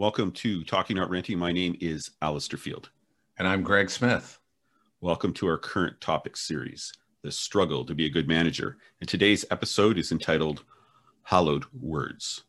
Welcome 0.00 0.32
to 0.32 0.64
Talking 0.64 0.96
Not 0.96 1.10
Renting. 1.10 1.38
My 1.38 1.52
name 1.52 1.76
is 1.78 2.12
Alistair 2.22 2.58
Field. 2.58 2.88
And 3.36 3.46
I'm 3.46 3.62
Greg 3.62 3.90
Smith. 3.90 4.38
Welcome 5.02 5.34
to 5.34 5.46
our 5.46 5.58
current 5.58 6.00
topic 6.00 6.38
series, 6.38 6.90
The 7.20 7.30
Struggle 7.30 7.84
to 7.84 7.94
Be 7.94 8.06
a 8.06 8.08
Good 8.08 8.26
Manager. 8.26 8.78
And 9.00 9.08
today's 9.10 9.44
episode 9.50 9.98
is 9.98 10.10
entitled 10.10 10.64
Hallowed 11.24 11.66
Words. 11.78 12.44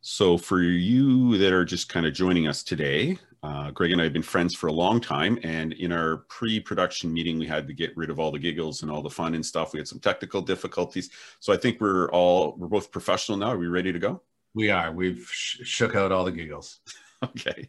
So, 0.00 0.36
for 0.36 0.62
you 0.62 1.38
that 1.38 1.52
are 1.52 1.64
just 1.64 1.88
kind 1.88 2.06
of 2.06 2.12
joining 2.12 2.48
us 2.48 2.64
today, 2.64 3.18
uh, 3.44 3.70
Greg 3.70 3.92
and 3.92 4.00
I 4.00 4.04
have 4.04 4.12
been 4.12 4.22
friends 4.22 4.56
for 4.56 4.66
a 4.66 4.72
long 4.72 5.00
time. 5.00 5.38
And 5.44 5.74
in 5.74 5.92
our 5.92 6.24
pre 6.28 6.58
production 6.58 7.12
meeting, 7.12 7.38
we 7.38 7.46
had 7.46 7.68
to 7.68 7.72
get 7.72 7.96
rid 7.96 8.10
of 8.10 8.18
all 8.18 8.32
the 8.32 8.38
giggles 8.40 8.82
and 8.82 8.90
all 8.90 9.00
the 9.00 9.08
fun 9.08 9.36
and 9.36 9.46
stuff. 9.46 9.72
We 9.72 9.78
had 9.78 9.86
some 9.86 10.00
technical 10.00 10.42
difficulties. 10.42 11.10
So, 11.38 11.52
I 11.52 11.56
think 11.56 11.80
we're 11.80 12.10
all, 12.10 12.56
we're 12.58 12.66
both 12.66 12.90
professional 12.90 13.38
now. 13.38 13.52
Are 13.52 13.58
we 13.58 13.68
ready 13.68 13.92
to 13.92 13.98
go? 14.00 14.22
We 14.54 14.70
are. 14.70 14.92
We've 14.92 15.28
sh- 15.30 15.60
shook 15.64 15.96
out 15.96 16.12
all 16.12 16.24
the 16.24 16.32
giggles. 16.32 16.80
Okay. 17.24 17.68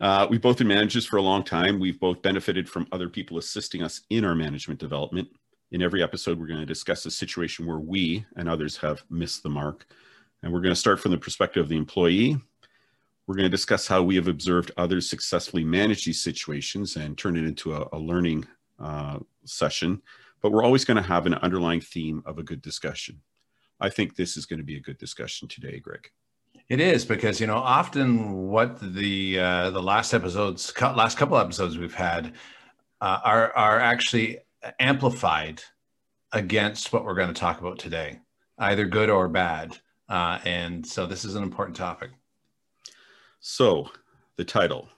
Uh, 0.00 0.28
we've 0.30 0.40
both 0.40 0.58
been 0.58 0.68
managers 0.68 1.04
for 1.04 1.16
a 1.16 1.22
long 1.22 1.42
time. 1.42 1.80
We've 1.80 1.98
both 1.98 2.22
benefited 2.22 2.68
from 2.68 2.86
other 2.92 3.08
people 3.08 3.36
assisting 3.36 3.82
us 3.82 4.02
in 4.10 4.24
our 4.24 4.36
management 4.36 4.78
development. 4.78 5.28
In 5.72 5.82
every 5.82 6.04
episode, 6.04 6.38
we're 6.38 6.46
going 6.46 6.60
to 6.60 6.66
discuss 6.66 7.04
a 7.04 7.10
situation 7.10 7.66
where 7.66 7.80
we 7.80 8.24
and 8.36 8.48
others 8.48 8.76
have 8.76 9.02
missed 9.10 9.42
the 9.42 9.48
mark. 9.48 9.86
And 10.42 10.52
we're 10.52 10.60
going 10.60 10.74
to 10.74 10.80
start 10.80 11.00
from 11.00 11.10
the 11.10 11.18
perspective 11.18 11.64
of 11.64 11.68
the 11.68 11.76
employee. 11.76 12.36
We're 13.26 13.34
going 13.34 13.50
to 13.50 13.56
discuss 13.56 13.88
how 13.88 14.02
we 14.04 14.14
have 14.14 14.28
observed 14.28 14.70
others 14.76 15.10
successfully 15.10 15.64
manage 15.64 16.04
these 16.04 16.22
situations 16.22 16.94
and 16.94 17.18
turn 17.18 17.36
it 17.36 17.44
into 17.44 17.74
a, 17.74 17.88
a 17.92 17.98
learning 17.98 18.46
uh, 18.78 19.18
session. 19.46 20.00
But 20.42 20.52
we're 20.52 20.64
always 20.64 20.84
going 20.84 20.98
to 20.98 21.08
have 21.08 21.26
an 21.26 21.34
underlying 21.34 21.80
theme 21.80 22.22
of 22.24 22.38
a 22.38 22.44
good 22.44 22.62
discussion. 22.62 23.20
I 23.80 23.88
think 23.88 24.14
this 24.14 24.36
is 24.36 24.46
going 24.46 24.58
to 24.58 24.64
be 24.64 24.76
a 24.76 24.80
good 24.80 24.98
discussion 24.98 25.48
today, 25.48 25.80
Greg. 25.80 26.10
It 26.72 26.80
is 26.80 27.04
because 27.04 27.38
you 27.38 27.46
know 27.46 27.58
often 27.58 28.48
what 28.48 28.80
the 28.80 29.38
uh, 29.38 29.70
the 29.72 29.82
last 29.82 30.14
episodes, 30.14 30.72
last 30.80 31.18
couple 31.18 31.36
episodes 31.36 31.76
we've 31.76 31.92
had, 31.92 32.32
uh, 32.98 33.18
are 33.22 33.52
are 33.52 33.78
actually 33.78 34.38
amplified 34.80 35.60
against 36.32 36.90
what 36.90 37.04
we're 37.04 37.14
going 37.14 37.28
to 37.28 37.38
talk 37.38 37.60
about 37.60 37.78
today, 37.78 38.20
either 38.58 38.86
good 38.86 39.10
or 39.10 39.28
bad. 39.28 39.76
Uh, 40.08 40.38
and 40.46 40.86
so 40.86 41.04
this 41.04 41.26
is 41.26 41.34
an 41.34 41.42
important 41.42 41.76
topic. 41.76 42.08
So, 43.40 43.90
the 44.38 44.44
title, 44.46 44.88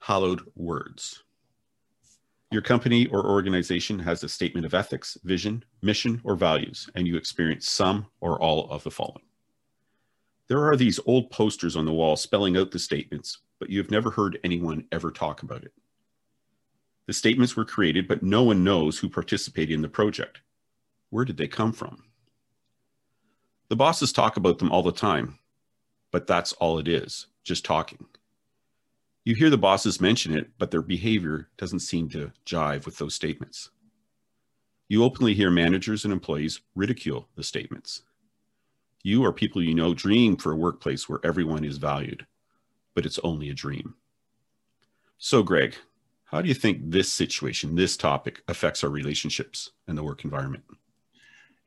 Hallowed 0.00 0.42
Words. 0.56 1.22
Your 2.50 2.60
company 2.60 3.06
or 3.06 3.24
organization 3.24 3.98
has 4.00 4.22
a 4.22 4.28
statement 4.28 4.66
of 4.66 4.74
ethics, 4.74 5.16
vision, 5.24 5.64
mission, 5.80 6.20
or 6.22 6.36
values, 6.36 6.90
and 6.94 7.06
you 7.06 7.16
experience 7.16 7.70
some 7.70 8.08
or 8.20 8.38
all 8.42 8.70
of 8.70 8.84
the 8.84 8.90
following. 8.90 9.24
There 10.48 10.64
are 10.64 10.76
these 10.76 11.00
old 11.06 11.30
posters 11.30 11.76
on 11.76 11.86
the 11.86 11.92
wall 11.92 12.16
spelling 12.16 12.56
out 12.56 12.70
the 12.70 12.78
statements, 12.78 13.38
but 13.58 13.70
you 13.70 13.78
have 13.78 13.90
never 13.90 14.10
heard 14.10 14.38
anyone 14.44 14.86
ever 14.92 15.10
talk 15.10 15.42
about 15.42 15.64
it. 15.64 15.72
The 17.06 17.12
statements 17.12 17.56
were 17.56 17.64
created, 17.64 18.08
but 18.08 18.22
no 18.22 18.42
one 18.42 18.64
knows 18.64 18.98
who 18.98 19.08
participated 19.08 19.74
in 19.74 19.82
the 19.82 19.88
project. 19.88 20.40
Where 21.10 21.24
did 21.24 21.36
they 21.36 21.48
come 21.48 21.72
from? 21.72 22.04
The 23.68 23.76
bosses 23.76 24.12
talk 24.12 24.36
about 24.36 24.58
them 24.58 24.70
all 24.70 24.82
the 24.82 24.92
time, 24.92 25.38
but 26.10 26.26
that's 26.26 26.52
all 26.54 26.78
it 26.78 26.88
is 26.88 27.26
just 27.42 27.64
talking. 27.64 28.06
You 29.24 29.34
hear 29.34 29.50
the 29.50 29.58
bosses 29.58 30.00
mention 30.00 30.34
it, 30.36 30.50
but 30.58 30.70
their 30.70 30.82
behavior 30.82 31.48
doesn't 31.56 31.80
seem 31.80 32.10
to 32.10 32.32
jive 32.44 32.84
with 32.84 32.98
those 32.98 33.14
statements. 33.14 33.70
You 34.88 35.02
openly 35.02 35.32
hear 35.32 35.50
managers 35.50 36.04
and 36.04 36.12
employees 36.12 36.60
ridicule 36.74 37.28
the 37.34 37.42
statements. 37.42 38.02
You 39.04 39.22
or 39.22 39.32
people 39.32 39.62
you 39.62 39.74
know 39.74 39.92
dream 39.92 40.36
for 40.36 40.50
a 40.50 40.56
workplace 40.56 41.08
where 41.08 41.20
everyone 41.22 41.62
is 41.62 41.76
valued, 41.76 42.26
but 42.94 43.04
it's 43.04 43.20
only 43.22 43.50
a 43.50 43.54
dream. 43.54 43.94
So, 45.18 45.42
Greg, 45.42 45.76
how 46.24 46.40
do 46.40 46.48
you 46.48 46.54
think 46.54 46.80
this 46.82 47.12
situation, 47.12 47.76
this 47.76 47.98
topic, 47.98 48.42
affects 48.48 48.82
our 48.82 48.88
relationships 48.88 49.70
and 49.86 49.96
the 49.96 50.02
work 50.02 50.24
environment? 50.24 50.64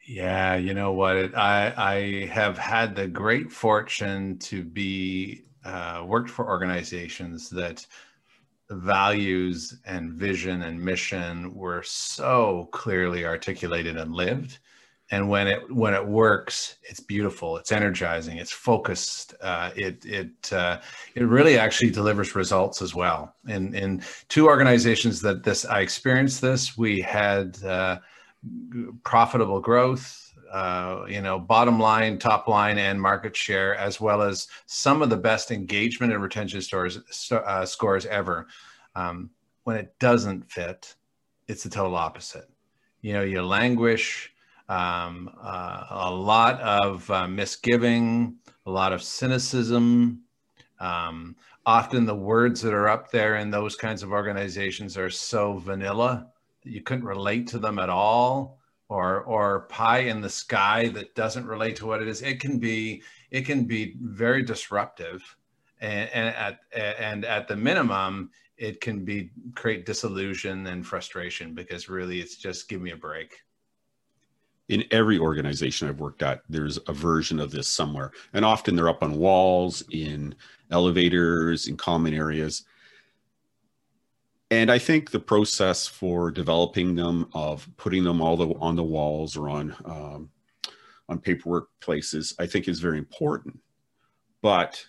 Yeah, 0.07 0.55
you 0.55 0.73
know 0.73 0.93
what? 0.93 1.15
It, 1.15 1.35
I 1.35 1.73
I 1.77 2.25
have 2.25 2.57
had 2.57 2.95
the 2.95 3.07
great 3.07 3.51
fortune 3.51 4.39
to 4.39 4.63
be 4.63 5.43
uh, 5.63 6.03
worked 6.07 6.31
for 6.31 6.49
organizations 6.49 7.51
that 7.51 7.85
values 8.71 9.77
and 9.85 10.11
vision 10.13 10.63
and 10.63 10.83
mission 10.83 11.53
were 11.53 11.83
so 11.83 12.67
clearly 12.71 13.25
articulated 13.25 13.95
and 13.95 14.11
lived 14.11 14.57
and 15.11 15.29
when 15.29 15.47
it 15.47 15.73
when 15.73 15.93
it 15.93 16.05
works 16.05 16.77
it's 16.83 16.99
beautiful 16.99 17.57
it's 17.57 17.71
energizing 17.71 18.37
it's 18.37 18.51
focused 18.51 19.35
uh, 19.41 19.71
it 19.75 20.05
it 20.05 20.53
uh, 20.53 20.79
it 21.15 21.23
really 21.23 21.57
actually 21.57 21.89
delivers 21.89 22.35
results 22.35 22.81
as 22.81 22.93
well. 22.93 23.33
In 23.47 23.73
in 23.75 24.01
two 24.27 24.47
organizations 24.47 25.21
that 25.21 25.43
this 25.43 25.65
i 25.65 25.79
experienced 25.79 26.41
this 26.41 26.77
we 26.77 27.01
had 27.01 27.61
uh, 27.63 27.99
profitable 29.03 29.59
growth 29.59 30.33
uh, 30.51 31.05
you 31.07 31.21
know 31.21 31.39
bottom 31.39 31.79
line 31.79 32.17
top 32.17 32.47
line 32.47 32.77
and 32.77 33.01
market 33.01 33.35
share 33.35 33.75
as 33.75 33.99
well 33.99 34.21
as 34.21 34.47
some 34.65 35.01
of 35.01 35.09
the 35.09 35.17
best 35.17 35.51
engagement 35.51 36.13
and 36.13 36.21
retention 36.21 36.61
stores 36.61 37.31
uh, 37.31 37.65
scores 37.65 38.05
ever. 38.05 38.47
Um, 38.95 39.29
when 39.63 39.75
it 39.77 39.93
doesn't 39.99 40.49
fit 40.49 40.95
it's 41.47 41.63
the 41.63 41.69
total 41.69 41.95
opposite. 41.95 42.49
You 43.01 43.13
know 43.13 43.23
you 43.23 43.41
languish 43.41 44.33
um, 44.69 45.29
uh, 45.41 45.85
a 45.89 46.11
lot 46.11 46.59
of 46.61 47.09
uh, 47.09 47.27
misgiving, 47.27 48.35
a 48.65 48.71
lot 48.71 48.93
of 48.93 49.01
cynicism. 49.01 50.23
Um, 50.79 51.35
often 51.65 52.05
the 52.05 52.15
words 52.15 52.61
that 52.61 52.73
are 52.73 52.87
up 52.87 53.11
there 53.11 53.37
in 53.37 53.49
those 53.49 53.75
kinds 53.75 54.03
of 54.03 54.11
organizations 54.11 54.97
are 54.97 55.09
so 55.09 55.57
vanilla 55.57 56.27
that 56.63 56.71
you 56.71 56.81
couldn't 56.81 57.05
relate 57.05 57.47
to 57.47 57.59
them 57.59 57.79
at 57.79 57.89
all 57.89 58.59
or 58.89 59.21
or 59.21 59.61
pie 59.67 59.99
in 59.99 60.21
the 60.21 60.29
sky 60.29 60.87
that 60.89 61.15
doesn't 61.15 61.45
relate 61.45 61.75
to 61.77 61.85
what 61.85 62.01
it 62.01 62.07
is. 62.07 62.21
It 62.21 62.39
can 62.39 62.59
be 62.59 63.01
it 63.31 63.45
can 63.45 63.65
be 63.65 63.95
very 64.01 64.43
disruptive. 64.43 65.23
And, 65.79 66.09
and 66.11 66.35
at 66.35 66.59
and 66.73 67.25
at 67.25 67.47
the 67.47 67.55
minimum 67.55 68.31
it 68.57 68.81
can 68.81 69.05
be 69.05 69.29
create 69.53 69.85
disillusion 69.85 70.65
and 70.67 70.85
frustration 70.85 71.53
because 71.53 71.89
really 71.89 72.19
it's 72.19 72.35
just 72.35 72.67
give 72.67 72.81
me 72.81 72.91
a 72.91 72.97
break 72.97 73.43
in 74.69 74.83
every 74.91 75.17
organization 75.17 75.87
I've 75.87 75.99
worked 75.99 76.21
at, 76.21 76.41
there's 76.49 76.77
a 76.87 76.93
version 76.93 77.39
of 77.39 77.51
this 77.51 77.67
somewhere. 77.67 78.11
And 78.33 78.43
often 78.43 78.75
they're 78.75 78.89
up 78.89 79.03
on 79.03 79.17
walls, 79.17 79.83
in 79.91 80.35
elevators, 80.71 81.67
in 81.67 81.77
common 81.77 82.13
areas. 82.13 82.65
And 84.51 84.71
I 84.71 84.77
think 84.77 85.11
the 85.11 85.19
process 85.19 85.87
for 85.87 86.31
developing 86.31 86.95
them, 86.95 87.29
of 87.33 87.67
putting 87.77 88.03
them 88.03 88.21
all 88.21 88.37
the, 88.37 88.47
on 88.59 88.75
the 88.75 88.83
walls 88.83 89.35
or 89.35 89.49
on 89.49 89.75
um, 89.85 90.29
on 91.09 91.19
paperwork 91.19 91.69
places, 91.79 92.35
I 92.39 92.45
think 92.45 92.67
is 92.67 92.79
very 92.79 92.97
important. 92.97 93.59
But 94.41 94.85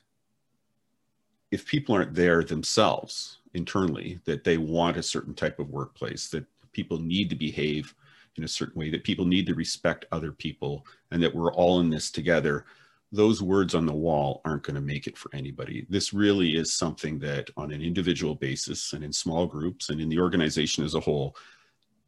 if 1.50 1.66
people 1.66 1.94
aren't 1.94 2.14
there 2.14 2.42
themselves 2.42 3.38
internally, 3.54 4.20
that 4.24 4.44
they 4.44 4.58
want 4.58 4.96
a 4.96 5.02
certain 5.02 5.34
type 5.34 5.58
of 5.58 5.70
workplace, 5.70 6.28
that 6.30 6.44
people 6.72 6.98
need 6.98 7.30
to 7.30 7.36
behave 7.36 7.94
in 8.38 8.44
a 8.44 8.48
certain 8.48 8.78
way, 8.78 8.90
that 8.90 9.04
people 9.04 9.26
need 9.26 9.46
to 9.46 9.54
respect 9.54 10.06
other 10.12 10.32
people, 10.32 10.86
and 11.10 11.22
that 11.22 11.34
we're 11.34 11.52
all 11.52 11.80
in 11.80 11.90
this 11.90 12.10
together, 12.10 12.64
those 13.10 13.42
words 13.42 13.74
on 13.74 13.86
the 13.86 13.92
wall 13.92 14.40
aren't 14.44 14.62
going 14.62 14.74
to 14.74 14.80
make 14.80 15.06
it 15.06 15.16
for 15.16 15.30
anybody. 15.34 15.86
This 15.88 16.12
really 16.12 16.56
is 16.56 16.74
something 16.74 17.18
that, 17.20 17.50
on 17.56 17.72
an 17.72 17.82
individual 17.82 18.34
basis 18.34 18.92
and 18.92 19.02
in 19.02 19.12
small 19.12 19.46
groups 19.46 19.88
and 19.90 20.00
in 20.00 20.08
the 20.08 20.18
organization 20.18 20.84
as 20.84 20.94
a 20.94 21.00
whole, 21.00 21.34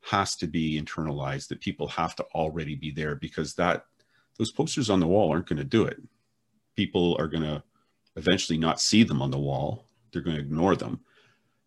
has 0.03 0.37
to 0.37 0.47
be 0.47 0.81
internalized. 0.81 1.49
That 1.49 1.61
people 1.61 1.89
have 1.89 2.15
to 2.17 2.25
already 2.35 2.75
be 2.75 2.91
there 2.91 3.15
because 3.15 3.55
that 3.55 3.87
those 4.39 4.53
posters 4.53 4.91
on 4.91 5.01
the 5.01 5.07
wall 5.07 5.31
aren't 5.31 5.49
going 5.49 5.59
to 5.59 5.65
do 5.65 5.85
it. 5.85 6.01
People 6.77 7.17
are 7.19 7.29
going 7.29 7.45
to 7.45 7.63
eventually 8.17 8.59
not 8.59 8.81
see 8.81 9.03
them 9.03 9.23
on 9.23 9.31
the 9.31 9.39
wall. 9.39 9.87
They're 10.13 10.23
going 10.23 10.37
to 10.37 10.43
ignore 10.43 10.77
them 10.77 11.01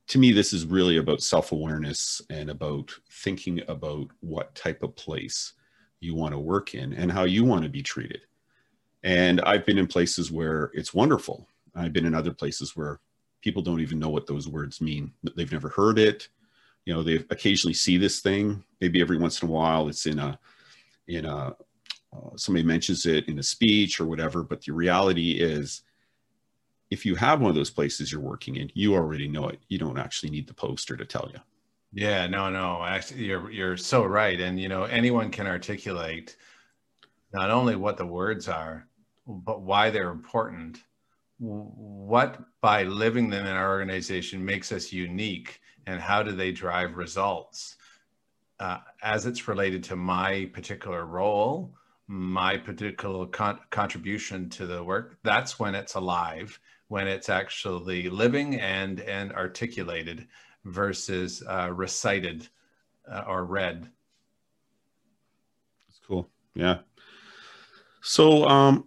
to 0.08 0.20
me, 0.20 0.32
this 0.32 0.54
is 0.54 0.66
really 0.66 0.98
about 0.98 1.22
self 1.22 1.52
awareness 1.52 2.22
and 2.30 2.50
about 2.50 2.92
thinking 3.10 3.62
about 3.68 4.08
what 4.20 4.54
type 4.56 4.84
of 4.84 4.96
place 4.96 5.54
you 6.00 6.16
want 6.16 6.34
to 6.34 6.40
work 6.40 6.76
in 6.76 6.94
and 6.94 7.12
how 7.12 7.24
you 7.24 7.44
want 7.44 7.64
to 7.64 7.70
be 7.70 7.82
treated. 7.82 8.22
And 9.04 9.42
I've 9.42 9.66
been 9.66 9.78
in 9.78 9.88
places 9.88 10.32
where 10.32 10.72
it's 10.74 10.94
wonderful. 10.94 11.48
I've 11.76 11.94
been 11.94 12.06
in 12.06 12.16
other 12.16 12.34
places 12.34 12.76
where 12.76 13.00
people 13.42 13.62
don't 13.62 13.82
even 13.82 14.00
know 14.00 14.10
what 14.10 14.28
those 14.28 14.48
words 14.48 14.82
mean. 14.82 15.12
They've 15.36 15.52
never 15.52 15.70
heard 15.70 16.00
it. 16.00 16.28
You 16.86 16.94
know, 16.94 17.04
they 17.04 17.16
occasionally 17.30 17.74
see 17.74 17.98
this 17.98 18.20
thing. 18.20 18.64
Maybe 18.82 19.02
every 19.02 19.18
once 19.18 19.42
in 19.42 19.50
a 19.50 19.52
while, 19.52 19.88
it's 19.88 20.06
in 20.06 20.20
a 20.20 20.38
in 21.08 21.26
a 21.26 21.56
uh, 22.16 22.36
somebody 22.36 22.64
mentions 22.64 23.06
it 23.06 23.28
in 23.28 23.40
a 23.40 23.44
speech 23.44 24.00
or 24.00 24.06
whatever. 24.06 24.44
But 24.44 24.62
the 24.62 24.74
reality 24.74 25.32
is, 25.32 25.82
if 26.90 27.06
you 27.06 27.16
have 27.16 27.42
one 27.42 27.50
of 27.50 27.56
those 27.56 27.72
places 27.72 28.12
you're 28.12 28.22
working 28.22 28.56
in, 28.56 28.72
you 28.74 28.94
already 28.94 29.28
know 29.28 29.50
it. 29.50 29.60
You 29.68 29.78
don't 29.78 29.98
actually 29.98 30.30
need 30.30 30.48
the 30.48 30.54
poster 30.54 30.96
to 30.96 31.06
tell 31.06 31.30
you. 31.34 31.40
Yeah, 31.92 32.28
no, 32.28 32.50
no. 32.50 32.84
Actually, 32.84 33.26
you're 33.26 33.52
you're 33.52 33.78
so 33.78 34.04
right. 34.04 34.40
And 34.40 34.60
you 34.60 34.68
know, 34.68 34.84
anyone 34.84 35.30
can 35.30 35.48
articulate 35.48 36.36
not 37.34 37.50
only 37.50 37.76
what 37.76 37.98
the 37.98 38.06
words 38.06 38.48
are, 38.48 38.88
but 39.28 39.62
why 39.62 39.90
they're 39.90 40.12
important, 40.12 40.80
what 41.40 42.40
by 42.62 42.84
living 42.84 43.30
them 43.30 43.46
in 43.46 43.56
our 43.56 43.70
organization 43.70 44.44
makes 44.44 44.72
us 44.72 44.92
unique 44.92 45.60
and 45.86 46.00
how 46.00 46.24
do 46.24 46.32
they 46.32 46.52
drive 46.52 46.96
results 46.96 47.76
uh, 48.60 48.80
as 49.02 49.26
it's 49.26 49.48
related 49.48 49.84
to 49.84 49.96
my 49.96 50.50
particular 50.54 51.06
role 51.06 51.76
my 52.08 52.58
particular 52.58 53.26
con- 53.28 53.60
contribution 53.70 54.50
to 54.50 54.66
the 54.66 54.84
work 54.84 55.18
that's 55.24 55.60
when 55.60 55.74
it's 55.74 55.96
alive 55.96 56.60
when 56.90 57.08
it's 57.08 57.30
actually 57.30 58.10
living 58.10 58.60
and 58.60 59.00
and 59.02 59.32
articulated 59.34 60.28
versus 60.66 61.44
uh, 61.50 61.70
recited 61.72 62.48
uh, 63.10 63.24
or 63.28 63.46
read 63.46 63.90
that's 65.88 66.00
cool 66.06 66.30
yeah 66.56 66.80
so 68.02 68.48
um 68.48 68.86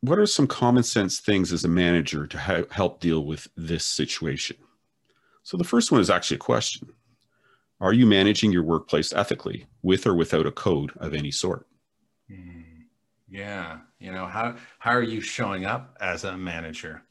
what 0.00 0.18
are 0.18 0.26
some 0.26 0.46
common 0.46 0.82
sense 0.82 1.18
things 1.18 1.52
as 1.52 1.64
a 1.64 1.68
manager 1.68 2.26
to 2.26 2.38
ha- 2.38 2.62
help 2.70 3.00
deal 3.00 3.24
with 3.24 3.48
this 3.56 3.84
situation? 3.84 4.56
So 5.42 5.56
the 5.56 5.64
first 5.64 5.90
one 5.90 6.00
is 6.00 6.10
actually 6.10 6.36
a 6.36 6.40
question. 6.40 6.88
Are 7.80 7.92
you 7.92 8.06
managing 8.06 8.52
your 8.52 8.64
workplace 8.64 9.12
ethically 9.12 9.66
with 9.82 10.06
or 10.06 10.14
without 10.14 10.46
a 10.46 10.52
code 10.52 10.92
of 10.96 11.14
any 11.14 11.30
sort? 11.30 11.66
Mm, 12.30 12.84
yeah. 13.28 13.78
You 13.98 14.12
know, 14.12 14.26
how, 14.26 14.56
how 14.78 14.92
are 14.92 15.02
you 15.02 15.20
showing 15.20 15.64
up 15.64 15.96
as 16.00 16.24
a 16.24 16.36
manager? 16.36 17.02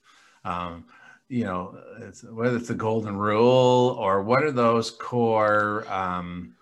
Um, 0.44 0.86
you 1.30 1.44
know, 1.44 1.78
it's, 2.00 2.24
whether 2.24 2.56
it's 2.58 2.70
the 2.70 2.74
golden 2.74 3.18
rule 3.18 3.96
or 4.00 4.24
what 4.24 4.44
are 4.44 4.52
those 4.52 4.92
core, 4.92 5.86
um, 5.90 6.56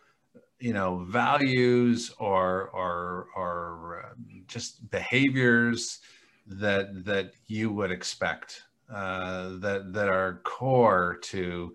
you 0.60 0.74
know, 0.74 1.06
values 1.10 2.12
or, 2.20 2.70
or, 2.70 3.28
or 3.36 4.06
uh, 4.06 4.14
just 4.48 4.90
behaviors 4.90 6.00
that 6.48 7.06
that 7.06 7.32
you 7.48 7.72
would 7.72 7.92
expect 7.92 8.62
uh, 8.94 9.58
that 9.58 9.94
that 9.94 10.08
are 10.10 10.42
core 10.44 11.18
to 11.22 11.74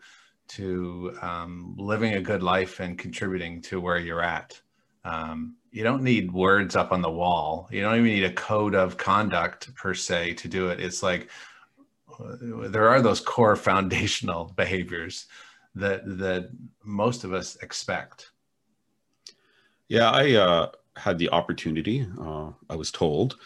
to 0.48 1.16
um, 1.22 1.74
living 1.78 2.14
a 2.14 2.20
good 2.20 2.42
life 2.42 2.80
and 2.80 2.98
contributing 2.98 3.60
to 3.62 3.80
where 3.80 3.98
you're 3.98 4.22
at. 4.22 4.60
Um, 5.04 5.56
you 5.70 5.84
don't 5.84 6.02
need 6.02 6.32
words 6.32 6.76
up 6.76 6.92
on 6.92 7.02
the 7.02 7.10
wall. 7.10 7.68
You 7.70 7.82
don't 7.82 7.94
even 7.94 8.04
need 8.04 8.24
a 8.24 8.32
code 8.32 8.74
of 8.74 8.96
conduct 8.96 9.74
per 9.74 9.94
se 9.94 10.34
to 10.34 10.48
do 10.48 10.68
it. 10.68 10.80
It's 10.80 11.02
like 11.02 11.30
uh, 12.18 12.36
there 12.68 12.88
are 12.88 13.00
those 13.00 13.20
core 13.20 13.56
foundational 13.70 14.52
behaviors 14.56 15.26
that 15.74 16.02
that 16.18 16.50
most 16.84 17.24
of 17.24 17.32
us 17.32 17.56
expect. 17.56 18.32
Yeah, 19.88 20.10
I 20.10 20.34
uh, 20.34 20.70
had 20.96 21.18
the 21.18 21.30
opportunity. 21.30 22.06
Uh, 22.20 22.50
I 22.68 22.76
was 22.76 22.90
told 22.90 23.36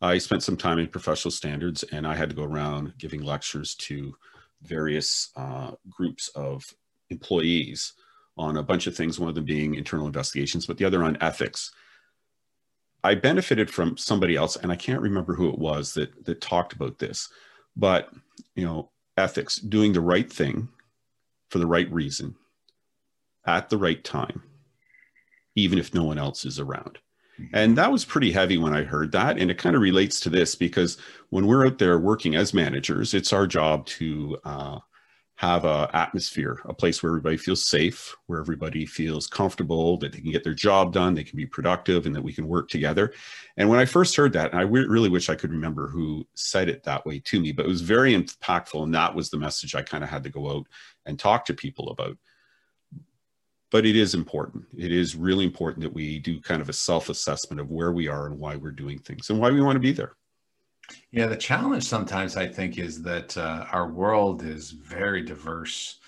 I 0.00 0.18
spent 0.18 0.42
some 0.42 0.56
time 0.56 0.78
in 0.78 0.88
professional 0.88 1.32
standards 1.32 1.82
and 1.84 2.06
I 2.06 2.14
had 2.14 2.28
to 2.28 2.36
go 2.36 2.44
around 2.44 2.92
giving 2.98 3.22
lectures 3.22 3.74
to 3.76 4.14
various 4.62 5.30
uh, 5.36 5.72
groups 5.88 6.28
of 6.28 6.64
employees 7.10 7.94
on 8.36 8.56
a 8.56 8.62
bunch 8.62 8.86
of 8.86 8.96
things, 8.96 9.18
one 9.18 9.28
of 9.28 9.34
them 9.34 9.44
being 9.44 9.74
internal 9.74 10.06
investigations, 10.06 10.66
but 10.66 10.78
the 10.78 10.84
other 10.84 11.04
on 11.04 11.16
ethics. 11.20 11.72
I 13.02 13.14
benefited 13.14 13.70
from 13.70 13.96
somebody 13.96 14.34
else, 14.34 14.56
and 14.56 14.72
I 14.72 14.76
can't 14.76 15.02
remember 15.02 15.34
who 15.34 15.50
it 15.50 15.58
was 15.58 15.94
that, 15.94 16.24
that 16.24 16.40
talked 16.40 16.72
about 16.72 16.98
this, 16.98 17.28
but 17.76 18.10
you 18.54 18.64
know, 18.64 18.90
ethics, 19.16 19.56
doing 19.56 19.92
the 19.92 20.00
right 20.00 20.32
thing 20.32 20.68
for 21.50 21.58
the 21.58 21.66
right 21.66 21.90
reason 21.92 22.34
at 23.46 23.68
the 23.68 23.78
right 23.78 24.02
time, 24.02 24.42
even 25.54 25.78
if 25.78 25.94
no 25.94 26.04
one 26.04 26.18
else 26.18 26.44
is 26.44 26.58
around. 26.58 26.98
And 27.52 27.76
that 27.78 27.90
was 27.90 28.04
pretty 28.04 28.32
heavy 28.32 28.58
when 28.58 28.72
I 28.72 28.84
heard 28.84 29.12
that. 29.12 29.38
And 29.38 29.50
it 29.50 29.58
kind 29.58 29.74
of 29.74 29.82
relates 29.82 30.20
to 30.20 30.30
this 30.30 30.54
because 30.54 30.98
when 31.30 31.46
we're 31.46 31.66
out 31.66 31.78
there 31.78 31.98
working 31.98 32.36
as 32.36 32.54
managers, 32.54 33.12
it's 33.12 33.32
our 33.32 33.46
job 33.46 33.86
to 33.86 34.38
uh, 34.44 34.78
have 35.36 35.64
a 35.64 35.90
atmosphere, 35.92 36.60
a 36.64 36.72
place 36.72 37.02
where 37.02 37.10
everybody 37.10 37.36
feels 37.36 37.66
safe, 37.66 38.14
where 38.26 38.40
everybody 38.40 38.86
feels 38.86 39.26
comfortable, 39.26 39.96
that 39.98 40.12
they 40.12 40.20
can 40.20 40.30
get 40.30 40.44
their 40.44 40.54
job 40.54 40.92
done, 40.92 41.14
they 41.14 41.24
can 41.24 41.36
be 41.36 41.46
productive, 41.46 42.06
and 42.06 42.14
that 42.14 42.22
we 42.22 42.32
can 42.32 42.46
work 42.46 42.68
together. 42.68 43.12
And 43.56 43.68
when 43.68 43.80
I 43.80 43.84
first 43.84 44.14
heard 44.14 44.32
that, 44.34 44.52
and 44.52 44.60
I 44.60 44.62
really 44.62 45.08
wish 45.08 45.28
I 45.28 45.34
could 45.34 45.50
remember 45.50 45.88
who 45.88 46.26
said 46.34 46.68
it 46.68 46.84
that 46.84 47.04
way 47.04 47.18
to 47.20 47.40
me, 47.40 47.50
but 47.50 47.66
it 47.66 47.68
was 47.68 47.82
very 47.82 48.14
impactful. 48.14 48.82
And 48.82 48.94
that 48.94 49.14
was 49.14 49.30
the 49.30 49.38
message 49.38 49.74
I 49.74 49.82
kind 49.82 50.04
of 50.04 50.10
had 50.10 50.22
to 50.22 50.30
go 50.30 50.50
out 50.50 50.66
and 51.04 51.18
talk 51.18 51.44
to 51.46 51.54
people 51.54 51.90
about 51.90 52.16
but 53.74 53.84
it 53.84 53.96
is 53.96 54.14
important. 54.14 54.64
It 54.78 54.92
is 54.92 55.16
really 55.16 55.44
important 55.44 55.82
that 55.82 55.92
we 55.92 56.20
do 56.20 56.40
kind 56.40 56.62
of 56.62 56.68
a 56.68 56.72
self 56.72 57.08
assessment 57.08 57.58
of 57.60 57.72
where 57.72 57.90
we 57.90 58.06
are 58.06 58.26
and 58.26 58.38
why 58.38 58.54
we're 58.54 58.70
doing 58.70 59.00
things 59.00 59.30
and 59.30 59.40
why 59.40 59.50
we 59.50 59.60
want 59.60 59.74
to 59.74 59.80
be 59.80 59.90
there. 59.90 60.14
Yeah, 61.10 61.26
the 61.26 61.36
challenge 61.36 61.84
sometimes 61.84 62.36
I 62.36 62.46
think 62.46 62.78
is 62.78 63.02
that 63.02 63.36
uh, 63.36 63.66
our 63.70 63.88
world 63.88 64.42
is 64.42 64.70
very 64.70 65.22
diverse 65.22 65.98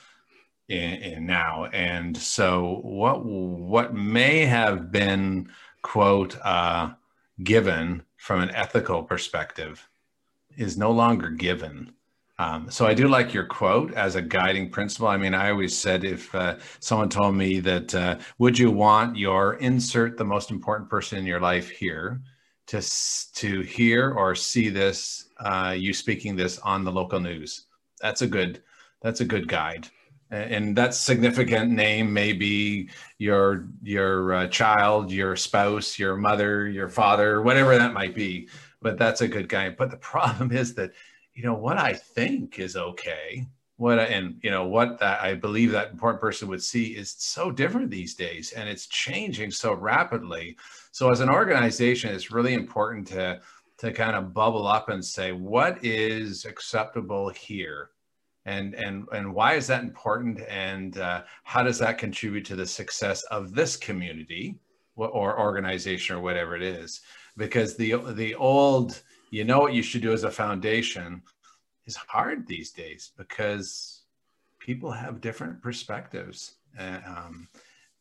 in, 0.68 0.94
in, 0.94 1.26
now, 1.26 1.66
and 1.66 2.16
so 2.16 2.80
what 2.82 3.24
what 3.24 3.94
may 3.94 4.44
have 4.44 4.90
been 4.90 5.48
quote 5.82 6.36
uh, 6.44 6.90
given 7.44 8.02
from 8.16 8.40
an 8.40 8.50
ethical 8.50 9.04
perspective 9.04 9.88
is 10.56 10.76
no 10.76 10.90
longer 10.90 11.30
given. 11.30 11.92
Um, 12.38 12.70
so 12.70 12.84
I 12.86 12.92
do 12.92 13.08
like 13.08 13.32
your 13.32 13.46
quote 13.46 13.94
as 13.94 14.16
a 14.16 14.22
guiding 14.22 14.70
principle. 14.70 15.06
I 15.06 15.16
mean, 15.16 15.32
I 15.34 15.50
always 15.50 15.76
said 15.76 16.04
if 16.04 16.34
uh, 16.34 16.56
someone 16.80 17.08
told 17.08 17.34
me 17.36 17.60
that, 17.60 17.94
uh, 17.94 18.18
would 18.38 18.58
you 18.58 18.70
want 18.70 19.16
your 19.16 19.54
insert 19.54 20.18
the 20.18 20.24
most 20.24 20.50
important 20.50 20.90
person 20.90 21.18
in 21.18 21.26
your 21.26 21.40
life 21.40 21.70
here 21.70 22.20
to 22.68 22.82
to 23.34 23.60
hear 23.62 24.12
or 24.12 24.34
see 24.34 24.68
this 24.68 25.26
uh, 25.38 25.74
you 25.76 25.92
speaking 25.92 26.36
this 26.36 26.58
on 26.58 26.84
the 26.84 26.92
local 26.92 27.20
news? 27.20 27.66
That's 28.00 28.22
a 28.22 28.26
good 28.26 28.62
that's 29.02 29.20
a 29.20 29.24
good 29.24 29.48
guide. 29.48 29.88
And 30.30 30.76
that 30.76 30.92
significant 30.92 31.70
name 31.70 32.12
may 32.12 32.32
be 32.32 32.90
your 33.18 33.68
your 33.82 34.34
uh, 34.34 34.46
child, 34.48 35.12
your 35.12 35.36
spouse, 35.36 35.98
your 35.98 36.16
mother, 36.16 36.68
your 36.68 36.88
father, 36.88 37.42
whatever 37.42 37.76
that 37.76 37.92
might 37.92 38.14
be. 38.14 38.48
But 38.82 38.98
that's 38.98 39.20
a 39.20 39.28
good 39.28 39.48
guide. 39.48 39.76
But 39.76 39.90
the 39.90 39.96
problem 40.12 40.52
is 40.52 40.74
that 40.74 40.92
you 41.36 41.42
know 41.42 41.54
what 41.54 41.76
i 41.76 41.92
think 41.92 42.58
is 42.58 42.76
okay 42.76 43.46
what 43.76 43.98
I, 43.98 44.04
and 44.04 44.38
you 44.42 44.50
know 44.50 44.66
what 44.66 44.98
that 45.00 45.20
i 45.20 45.34
believe 45.34 45.70
that 45.72 45.90
important 45.90 46.20
person 46.20 46.48
would 46.48 46.62
see 46.62 46.96
is 46.96 47.14
so 47.18 47.50
different 47.50 47.90
these 47.90 48.14
days 48.14 48.52
and 48.52 48.68
it's 48.68 48.86
changing 48.86 49.50
so 49.50 49.74
rapidly. 49.74 50.56
So 50.92 51.10
as 51.10 51.20
an 51.20 51.28
organization 51.28 52.14
it's 52.14 52.30
really 52.30 52.54
important 52.54 53.06
to 53.08 53.40
to 53.78 53.92
kind 53.92 54.16
of 54.16 54.32
bubble 54.32 54.66
up 54.66 54.88
and 54.88 55.04
say 55.04 55.32
what 55.32 55.84
is 55.84 56.44
acceptable 56.46 57.28
here? 57.28 57.90
And 58.46 58.74
and 58.74 59.06
and 59.12 59.34
why 59.34 59.54
is 59.54 59.66
that 59.66 59.82
important? 59.82 60.40
And 60.48 60.96
uh, 60.98 61.24
how 61.44 61.62
does 61.62 61.78
that 61.80 61.98
contribute 61.98 62.46
to 62.46 62.56
the 62.56 62.66
success 62.66 63.22
of 63.24 63.54
this 63.54 63.76
community 63.76 64.56
or 64.94 65.38
organization 65.38 66.16
or 66.16 66.20
whatever 66.20 66.56
it 66.56 66.62
is? 66.62 67.02
Because 67.36 67.76
the 67.76 67.96
the 68.14 68.34
old 68.36 69.02
you 69.30 69.44
know 69.44 69.58
what 69.58 69.74
you 69.74 69.82
should 69.82 70.02
do 70.02 70.12
as 70.12 70.24
a 70.24 70.30
foundation 70.30 71.22
is 71.86 71.96
hard 71.96 72.46
these 72.46 72.70
days 72.70 73.12
because 73.16 74.02
people 74.58 74.90
have 74.90 75.20
different 75.20 75.62
perspectives. 75.62 76.56
Uh, 76.78 76.98
um, 77.06 77.48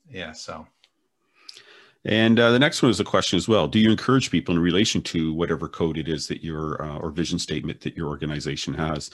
yeah, 0.09 0.31
so. 0.31 0.67
And 2.05 2.39
uh, 2.39 2.51
the 2.51 2.59
next 2.59 2.81
one 2.83 2.91
is 2.91 2.99
a 2.99 3.03
question 3.03 3.37
as 3.37 3.47
well. 3.47 3.67
Do 3.67 3.79
you 3.79 3.89
encourage 3.89 4.29
people 4.29 4.55
in 4.55 4.61
relation 4.61 5.01
to 5.03 5.33
whatever 5.33 5.67
code 5.67 5.97
it 5.97 6.07
is 6.07 6.27
that 6.27 6.43
your 6.43 6.81
uh, 6.81 6.99
or 6.99 7.09
vision 7.09 7.39
statement 7.39 7.81
that 7.81 7.97
your 7.97 8.09
organization 8.09 8.75
has? 8.75 9.09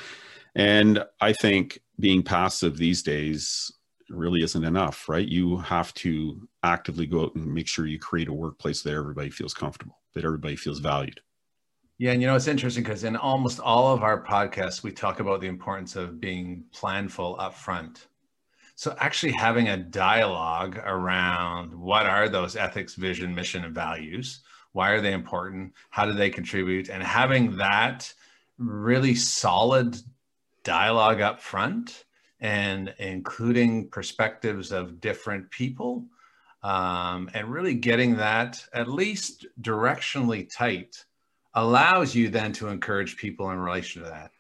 And 0.56 1.04
I 1.22 1.32
think 1.32 1.80
being 2.00 2.22
passive 2.22 2.78
these 2.78 3.02
days 3.02 3.72
really 4.10 4.44
isn't 4.44 4.66
enough, 4.66 5.08
right? 5.08 5.26
You 5.26 5.58
have 5.58 5.94
to 5.96 6.48
actively 6.64 7.06
go 7.06 7.24
out 7.24 7.36
and 7.36 7.54
make 7.54 7.68
sure 7.68 7.88
you 7.88 7.98
create 7.98 8.28
a 8.28 8.34
workplace 8.34 8.82
that 8.84 8.94
everybody 8.94 9.30
feels 9.30 9.54
comfortable, 9.54 10.00
that 10.14 10.26
everybody 10.26 10.58
feels 10.58 10.80
valued. 10.80 11.22
Yeah, 12.02 12.14
and 12.14 12.22
you 12.24 12.28
know 12.28 12.36
it's 12.36 12.48
interesting 12.48 12.82
because 12.82 13.04
in 13.04 13.16
almost 13.16 13.60
all 13.60 13.94
of 13.94 14.02
our 14.02 14.26
podcasts, 14.26 14.82
we 14.82 14.92
talk 14.92 15.20
about 15.20 15.40
the 15.40 15.46
importance 15.46 15.96
of 15.96 16.20
being 16.20 16.64
planful 16.74 17.40
up 17.40 17.54
front. 17.54 18.08
So 18.74 18.96
actually 18.98 19.34
having 19.34 19.68
a 19.68 19.78
dialogue 19.78 20.80
around 20.84 21.76
what 21.76 22.08
are 22.08 22.28
those 22.28 22.56
ethics, 22.56 22.96
vision, 22.96 23.36
mission, 23.36 23.66
and 23.66 23.76
values? 23.76 24.40
Why 24.72 24.90
are 24.90 25.00
they 25.00 25.14
important? 25.14 25.74
How 25.92 26.08
do 26.08 26.14
they 26.14 26.32
contribute? 26.32 26.90
And 26.90 27.04
having 27.04 27.58
that 27.58 28.12
really 28.58 29.14
solid 29.14 29.96
dialogue 30.64 31.22
up 31.22 31.40
front 31.40 32.06
and 32.40 32.96
including 32.98 33.90
perspectives 33.90 34.72
of 34.72 35.02
different 35.02 35.52
people 35.52 36.08
um, 36.64 37.30
and 37.36 37.48
really 37.48 37.76
getting 37.76 38.16
that 38.18 38.66
at 38.74 38.88
least 38.88 39.46
directionally 39.62 40.52
tight 40.52 41.06
allows 41.54 42.16
you 42.16 42.30
then 42.30 42.52
to 42.54 42.68
encourage 42.68 43.18
people 43.18 43.52
in 43.52 43.60
relation 43.60 44.04
to 44.04 44.10
that. 44.10 44.32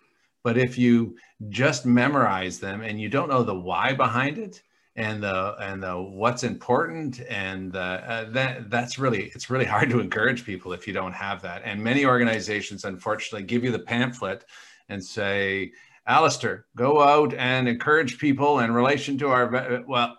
But 0.43 0.57
if 0.57 0.77
you 0.77 1.15
just 1.49 1.85
memorize 1.85 2.59
them 2.59 2.81
and 2.81 2.99
you 2.99 3.09
don't 3.09 3.29
know 3.29 3.43
the 3.43 3.55
why 3.55 3.93
behind 3.93 4.37
it 4.37 4.63
and 4.95 5.23
the 5.23 5.55
and 5.59 5.81
the 5.81 6.01
what's 6.01 6.43
important 6.43 7.21
and 7.29 7.75
uh, 7.75 8.25
that 8.29 8.69
that's 8.69 8.99
really 8.99 9.31
it's 9.35 9.49
really 9.49 9.65
hard 9.73 9.89
to 9.89 9.99
encourage 9.99 10.45
people 10.45 10.73
if 10.73 10.87
you 10.87 10.93
don't 10.93 11.13
have 11.13 11.41
that. 11.43 11.61
And 11.63 11.83
many 11.83 12.05
organizations 12.05 12.85
unfortunately 12.85 13.45
give 13.45 13.63
you 13.63 13.71
the 13.71 13.79
pamphlet 13.79 14.45
and 14.89 15.03
say, 15.03 15.71
Alistair, 16.07 16.65
go 16.75 17.01
out 17.01 17.33
and 17.35 17.67
encourage 17.67 18.17
people 18.17 18.59
in 18.59 18.71
relation 18.71 19.17
to 19.19 19.29
our 19.29 19.83
well, 19.87 20.17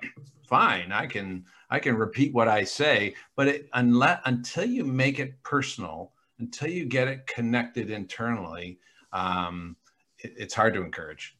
fine, 0.48 0.92
I 0.92 1.06
can 1.06 1.44
I 1.70 1.78
can 1.78 1.96
repeat 1.96 2.34
what 2.34 2.48
I 2.48 2.64
say, 2.64 3.14
but 3.34 3.48
it, 3.48 3.68
unless 3.72 4.20
until 4.26 4.66
you 4.66 4.84
make 4.84 5.18
it 5.18 5.42
personal, 5.42 6.12
until 6.42 6.68
you 6.68 6.84
get 6.84 7.06
it 7.06 7.26
connected 7.26 7.90
internally, 7.90 8.78
um, 9.12 9.76
it, 10.18 10.32
it's 10.36 10.54
hard 10.54 10.74
to 10.74 10.82
encourage. 10.82 11.36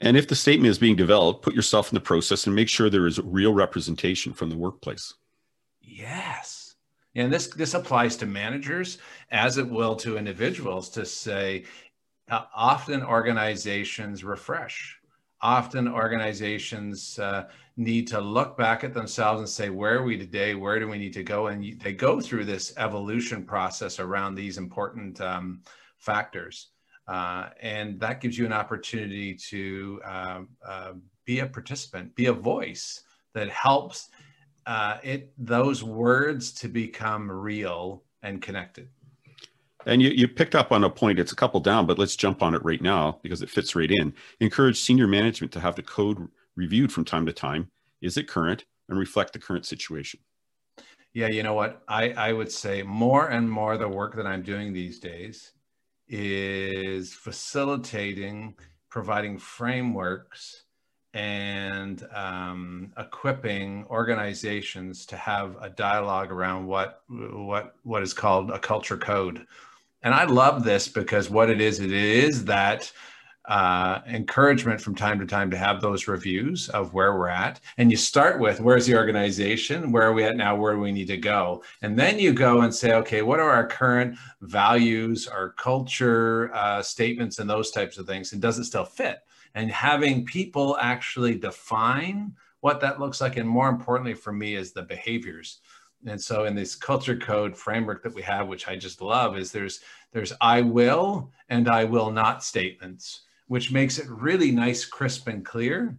And 0.00 0.16
if 0.16 0.26
the 0.26 0.34
statement 0.34 0.70
is 0.70 0.78
being 0.78 0.96
developed, 0.96 1.42
put 1.42 1.54
yourself 1.54 1.92
in 1.92 1.94
the 1.94 2.00
process 2.00 2.46
and 2.46 2.56
make 2.56 2.68
sure 2.68 2.88
there 2.88 3.06
is 3.06 3.20
real 3.20 3.52
representation 3.52 4.32
from 4.32 4.48
the 4.50 4.56
workplace. 4.56 5.14
Yes. 5.80 6.74
And 7.14 7.30
this 7.30 7.48
this 7.48 7.74
applies 7.74 8.16
to 8.16 8.26
managers 8.26 8.98
as 9.30 9.58
it 9.58 9.68
will 9.68 9.94
to 9.96 10.16
individuals 10.16 10.88
to 10.90 11.04
say 11.04 11.64
uh, 12.30 12.44
often 12.56 13.02
organizations 13.02 14.24
refresh. 14.24 14.98
Often 15.42 15.88
organizations 15.88 17.18
uh, 17.18 17.48
need 17.76 18.06
to 18.08 18.20
look 18.20 18.56
back 18.56 18.84
at 18.84 18.94
themselves 18.94 19.40
and 19.40 19.48
say, 19.48 19.70
where 19.70 19.98
are 19.98 20.04
we 20.04 20.16
today? 20.16 20.54
Where 20.54 20.78
do 20.78 20.88
we 20.88 20.98
need 20.98 21.12
to 21.14 21.24
go? 21.24 21.48
And 21.48 21.80
they 21.80 21.92
go 21.92 22.20
through 22.20 22.44
this 22.44 22.72
evolution 22.76 23.44
process 23.44 23.98
around 23.98 24.34
these 24.34 24.56
important 24.56 25.20
um, 25.20 25.62
factors. 25.98 26.68
Uh, 27.08 27.48
and 27.60 27.98
that 27.98 28.20
gives 28.20 28.38
you 28.38 28.46
an 28.46 28.52
opportunity 28.52 29.34
to 29.34 30.00
uh, 30.04 30.40
uh, 30.66 30.92
be 31.24 31.40
a 31.40 31.46
participant, 31.46 32.14
be 32.14 32.26
a 32.26 32.32
voice 32.32 33.02
that 33.34 33.48
helps 33.50 34.08
uh, 34.66 34.98
it 35.02 35.32
those 35.38 35.82
words 35.82 36.52
to 36.52 36.68
become 36.68 37.30
real 37.30 38.04
and 38.22 38.40
connected. 38.40 38.88
And 39.86 40.02
you, 40.02 40.10
you 40.10 40.28
picked 40.28 40.54
up 40.54 40.72
on 40.72 40.84
a 40.84 40.90
point, 40.90 41.18
it's 41.18 41.32
a 41.32 41.36
couple 41.36 41.60
down, 41.60 41.86
but 41.86 41.98
let's 41.98 42.16
jump 42.16 42.42
on 42.42 42.54
it 42.54 42.64
right 42.64 42.80
now 42.80 43.18
because 43.22 43.42
it 43.42 43.50
fits 43.50 43.74
right 43.74 43.90
in. 43.90 44.14
Encourage 44.40 44.78
senior 44.78 45.06
management 45.06 45.52
to 45.52 45.60
have 45.60 45.76
the 45.76 45.82
code 45.82 46.28
reviewed 46.56 46.92
from 46.92 47.04
time 47.04 47.26
to 47.26 47.32
time. 47.32 47.70
Is 48.00 48.16
it 48.16 48.28
current 48.28 48.64
and 48.88 48.98
reflect 48.98 49.32
the 49.32 49.38
current 49.38 49.66
situation? 49.66 50.20
Yeah, 51.14 51.28
you 51.28 51.42
know 51.42 51.54
what? 51.54 51.82
I, 51.88 52.10
I 52.10 52.32
would 52.32 52.50
say 52.50 52.82
more 52.82 53.28
and 53.28 53.50
more 53.50 53.76
the 53.76 53.88
work 53.88 54.16
that 54.16 54.26
I'm 54.26 54.42
doing 54.42 54.72
these 54.72 54.98
days 54.98 55.52
is 56.08 57.12
facilitating, 57.12 58.54
providing 58.88 59.38
frameworks 59.38 60.64
and 61.14 62.06
um, 62.14 62.92
equipping 62.98 63.84
organizations 63.90 65.04
to 65.06 65.16
have 65.16 65.56
a 65.60 65.68
dialogue 65.68 66.30
around 66.32 66.66
what 66.66 67.02
what 67.08 67.74
what 67.82 68.02
is 68.02 68.14
called 68.14 68.50
a 68.50 68.58
culture 68.58 68.96
code. 68.96 69.46
And 70.02 70.14
I 70.14 70.24
love 70.24 70.64
this 70.64 70.88
because 70.88 71.30
what 71.30 71.50
it 71.50 71.60
is, 71.60 71.80
it 71.80 71.92
is 71.92 72.44
that 72.46 72.92
uh, 73.46 74.00
encouragement 74.06 74.80
from 74.80 74.94
time 74.94 75.18
to 75.18 75.26
time 75.26 75.50
to 75.50 75.58
have 75.58 75.80
those 75.80 76.06
reviews 76.06 76.68
of 76.68 76.94
where 76.94 77.16
we're 77.16 77.28
at. 77.28 77.60
And 77.76 77.90
you 77.90 77.96
start 77.96 78.38
with 78.38 78.60
where's 78.60 78.86
the 78.86 78.96
organization? 78.96 79.90
Where 79.90 80.04
are 80.04 80.12
we 80.12 80.24
at 80.24 80.36
now? 80.36 80.54
Where 80.54 80.74
do 80.74 80.80
we 80.80 80.92
need 80.92 81.08
to 81.08 81.16
go? 81.16 81.62
And 81.82 81.98
then 81.98 82.18
you 82.18 82.32
go 82.32 82.60
and 82.60 82.74
say, 82.74 82.92
okay, 82.94 83.22
what 83.22 83.40
are 83.40 83.50
our 83.50 83.66
current 83.66 84.16
values, 84.40 85.26
our 85.26 85.50
culture 85.50 86.54
uh, 86.54 86.82
statements, 86.82 87.38
and 87.38 87.50
those 87.50 87.70
types 87.70 87.98
of 87.98 88.06
things? 88.06 88.32
And 88.32 88.40
does 88.40 88.58
it 88.58 88.64
still 88.64 88.84
fit? 88.84 89.20
And 89.54 89.70
having 89.70 90.24
people 90.24 90.78
actually 90.80 91.36
define 91.36 92.34
what 92.60 92.80
that 92.80 93.00
looks 93.00 93.20
like. 93.20 93.36
And 93.36 93.48
more 93.48 93.68
importantly 93.68 94.14
for 94.14 94.32
me 94.32 94.54
is 94.54 94.72
the 94.72 94.82
behaviors. 94.82 95.58
And 96.06 96.20
so 96.20 96.44
in 96.44 96.54
this 96.54 96.74
culture 96.74 97.16
code 97.16 97.56
framework 97.56 98.02
that 98.02 98.14
we 98.14 98.22
have, 98.22 98.48
which 98.48 98.66
I 98.68 98.76
just 98.76 99.00
love, 99.00 99.36
is 99.36 99.52
there's 99.52 99.80
there's 100.12 100.32
I 100.40 100.60
will 100.60 101.30
and 101.48 101.68
I 101.68 101.84
will 101.84 102.10
not 102.10 102.42
statements 102.42 103.22
which 103.52 103.70
makes 103.70 103.98
it 103.98 104.08
really 104.08 104.50
nice, 104.50 104.86
crisp, 104.86 105.28
and 105.28 105.44
clear 105.44 105.94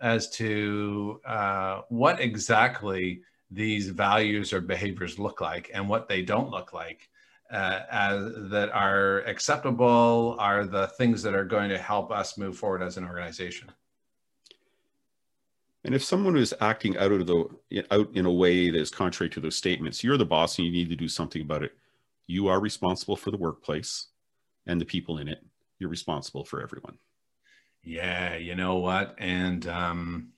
as 0.00 0.30
to 0.30 1.20
uh, 1.26 1.82
what 1.90 2.18
exactly 2.18 3.20
these 3.50 3.90
values 3.90 4.54
or 4.54 4.62
behaviors 4.62 5.18
look 5.18 5.42
like 5.42 5.70
and 5.74 5.86
what 5.86 6.08
they 6.08 6.22
don't 6.22 6.48
look 6.48 6.72
like. 6.72 7.10
Uh, 7.52 7.80
as, 7.90 8.32
that 8.50 8.70
are 8.72 9.18
acceptable 9.26 10.34
are 10.38 10.64
the 10.64 10.86
things 10.96 11.22
that 11.22 11.34
are 11.34 11.44
going 11.44 11.68
to 11.68 11.76
help 11.76 12.10
us 12.10 12.38
move 12.38 12.56
forward 12.56 12.82
as 12.82 12.96
an 12.96 13.04
organization. 13.04 13.70
And 15.84 15.94
if 15.94 16.02
someone 16.02 16.36
is 16.36 16.54
acting 16.60 16.96
out 16.96 17.12
of 17.12 17.26
the 17.26 17.44
out 17.90 18.10
in 18.14 18.26
a 18.26 18.32
way 18.32 18.70
that 18.70 18.80
is 18.80 18.90
contrary 18.90 19.30
to 19.30 19.40
those 19.40 19.56
statements, 19.56 20.02
you're 20.02 20.16
the 20.16 20.24
boss 20.24 20.58
and 20.58 20.66
you 20.66 20.72
need 20.72 20.88
to 20.88 20.96
do 20.96 21.08
something 21.08 21.42
about 21.42 21.62
it. 21.62 21.76
You 22.26 22.48
are 22.48 22.60
responsible 22.60 23.16
for 23.16 23.30
the 23.30 23.36
workplace 23.36 24.08
and 24.66 24.80
the 24.80 24.86
people 24.86 25.18
in 25.18 25.28
it 25.28 25.44
you're 25.78 25.90
responsible 25.90 26.44
for 26.44 26.62
everyone. 26.62 26.96
Yeah, 27.82 28.36
you 28.36 28.54
know 28.54 28.76
what? 28.76 29.14
And 29.18 29.66
um, 29.68 30.28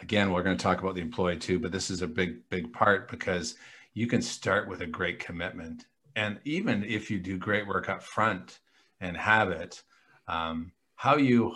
again, 0.00 0.30
we're 0.32 0.42
going 0.42 0.56
to 0.56 0.62
talk 0.62 0.80
about 0.80 0.94
the 0.94 1.00
employee 1.00 1.38
too, 1.38 1.58
but 1.58 1.72
this 1.72 1.90
is 1.90 2.02
a 2.02 2.06
big, 2.06 2.48
big 2.50 2.72
part 2.72 3.10
because 3.10 3.56
you 3.94 4.06
can 4.06 4.20
start 4.20 4.68
with 4.68 4.82
a 4.82 4.86
great 4.86 5.18
commitment. 5.18 5.86
And 6.16 6.38
even 6.44 6.84
if 6.84 7.10
you 7.10 7.18
do 7.18 7.38
great 7.38 7.66
work 7.66 7.88
up 7.88 8.02
front 8.02 8.58
and 9.00 9.16
have 9.16 9.50
it, 9.50 9.82
um, 10.26 10.72
how 10.96 11.16
you 11.16 11.54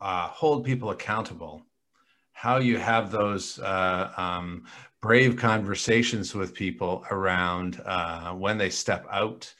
uh, 0.00 0.28
hold 0.28 0.64
people 0.64 0.90
accountable, 0.90 1.64
how 2.36 2.58
you 2.58 2.76
have 2.76 3.10
those 3.10 3.58
uh, 3.60 4.12
um, 4.18 4.62
brave 5.00 5.38
conversations 5.38 6.34
with 6.34 6.52
people 6.52 7.02
around 7.10 7.80
uh, 7.86 8.32
when 8.32 8.58
they 8.58 8.68
step 8.68 9.06
out 9.10 9.50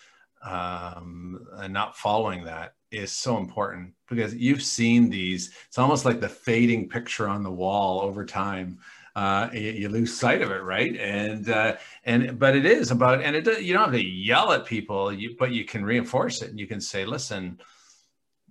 um, 0.45 1.41
and 1.55 1.73
not 1.73 1.97
following 1.97 2.45
that 2.45 2.75
is 2.91 3.11
so 3.11 3.39
important 3.39 3.95
because 4.11 4.35
you've 4.35 4.63
seen 4.63 5.09
these. 5.09 5.53
It's 5.69 5.79
almost 5.79 6.05
like 6.05 6.21
the 6.21 6.29
fading 6.29 6.87
picture 6.87 7.27
on 7.27 7.43
the 7.43 7.51
wall 7.51 8.03
over 8.03 8.27
time. 8.27 8.79
Uh, 9.15 9.49
you, 9.55 9.71
you, 9.71 9.89
lose 9.89 10.15
sight 10.15 10.43
of 10.43 10.51
it, 10.51 10.63
right? 10.63 10.95
And 10.97 11.49
uh, 11.49 11.77
and 12.05 12.39
but 12.39 12.55
it 12.55 12.67
is 12.67 12.91
about, 12.91 13.23
and 13.23 13.35
it 13.35 13.63
you 13.63 13.73
don't 13.73 13.85
have 13.85 13.95
to 13.95 14.07
yell 14.07 14.53
at 14.53 14.67
people, 14.67 15.11
you, 15.11 15.35
but 15.39 15.51
you 15.51 15.65
can 15.65 15.83
reinforce 15.83 16.43
it, 16.43 16.51
and 16.51 16.61
you 16.61 16.67
can 16.67 16.83
say, 16.83 17.07
"Listen, 17.07 17.59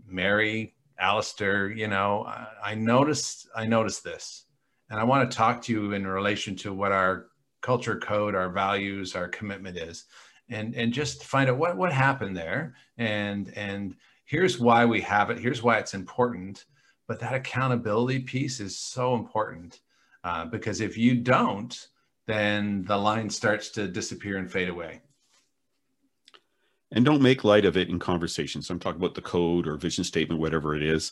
Mary, 0.07 0.74
Alistair, 0.99 1.69
you 1.69 1.87
know, 1.87 2.25
I, 2.63 2.75
noticed 2.75 3.47
I 3.55 3.65
noticed 3.65 4.03
this, 4.03 4.45
and 4.89 4.99
I 4.99 5.03
want 5.03 5.29
to 5.29 5.37
talk 5.37 5.61
to 5.63 5.71
you 5.73 5.93
in 5.93 6.07
relation 6.07 6.55
to 6.57 6.73
what 6.73 6.91
our 6.91 7.27
culture 7.61 7.97
code, 7.97 8.35
our 8.35 8.49
values, 8.49 9.15
our 9.15 9.27
commitment 9.27 9.77
is." 9.77 10.05
and 10.49 10.75
and 10.75 10.93
just 10.93 11.23
find 11.23 11.49
out 11.49 11.57
what 11.57 11.77
what 11.77 11.91
happened 11.91 12.35
there 12.35 12.75
and 12.97 13.51
and 13.55 13.95
here's 14.25 14.59
why 14.59 14.85
we 14.85 15.01
have 15.01 15.29
it 15.29 15.39
here's 15.39 15.63
why 15.63 15.77
it's 15.77 15.93
important 15.93 16.65
but 17.07 17.19
that 17.19 17.33
accountability 17.33 18.19
piece 18.19 18.59
is 18.59 18.77
so 18.77 19.15
important 19.15 19.81
uh, 20.23 20.45
because 20.45 20.81
if 20.81 20.97
you 20.97 21.15
don't 21.15 21.87
then 22.27 22.83
the 22.83 22.97
line 22.97 23.29
starts 23.29 23.69
to 23.69 23.87
disappear 23.87 24.37
and 24.37 24.51
fade 24.51 24.69
away 24.69 25.01
and 26.95 27.05
don't 27.05 27.21
make 27.21 27.43
light 27.43 27.65
of 27.65 27.77
it 27.77 27.89
in 27.89 27.99
conversations 27.99 28.69
i'm 28.69 28.79
talking 28.79 28.99
about 28.99 29.13
the 29.13 29.21
code 29.21 29.67
or 29.67 29.77
vision 29.77 30.03
statement 30.03 30.41
whatever 30.41 30.75
it 30.75 30.81
is. 30.83 31.11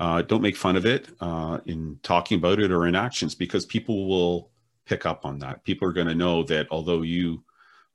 Uh, 0.00 0.20
don't 0.20 0.42
make 0.42 0.56
fun 0.56 0.74
of 0.74 0.84
it 0.84 1.08
uh, 1.20 1.60
in 1.66 1.96
talking 2.02 2.36
about 2.36 2.58
it 2.58 2.72
or 2.72 2.86
in 2.88 2.96
actions 2.96 3.36
because 3.36 3.64
people 3.64 4.08
will 4.08 4.50
pick 4.84 5.06
up 5.06 5.24
on 5.24 5.38
that. 5.38 5.62
People 5.64 5.86
are 5.88 5.92
going 5.92 6.08
to 6.08 6.14
know 6.14 6.42
that 6.42 6.66
although 6.72 7.02
you 7.02 7.44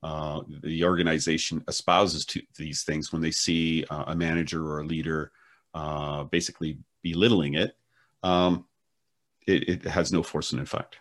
uh, 0.03 0.41
the 0.63 0.86
organization 0.86 1.62
espouses 1.67 2.24
to 2.24 2.41
these 2.55 2.84
things 2.84 3.12
when 3.12 3.22
they 3.22 3.31
see 3.31 3.84
uh, 3.89 4.05
a 4.07 4.15
manager 4.15 4.65
or 4.65 4.79
a 4.79 4.86
leader 4.86 5.31
uh, 5.74 6.24
basically 6.24 6.77
belittling 7.01 7.55
it, 7.55 7.75
um, 8.24 8.63
it, 9.48 9.67
it 9.67 9.84
has 9.84 10.13
no 10.13 10.22
force 10.24 10.53
and 10.53 10.62
effect. 10.62 10.98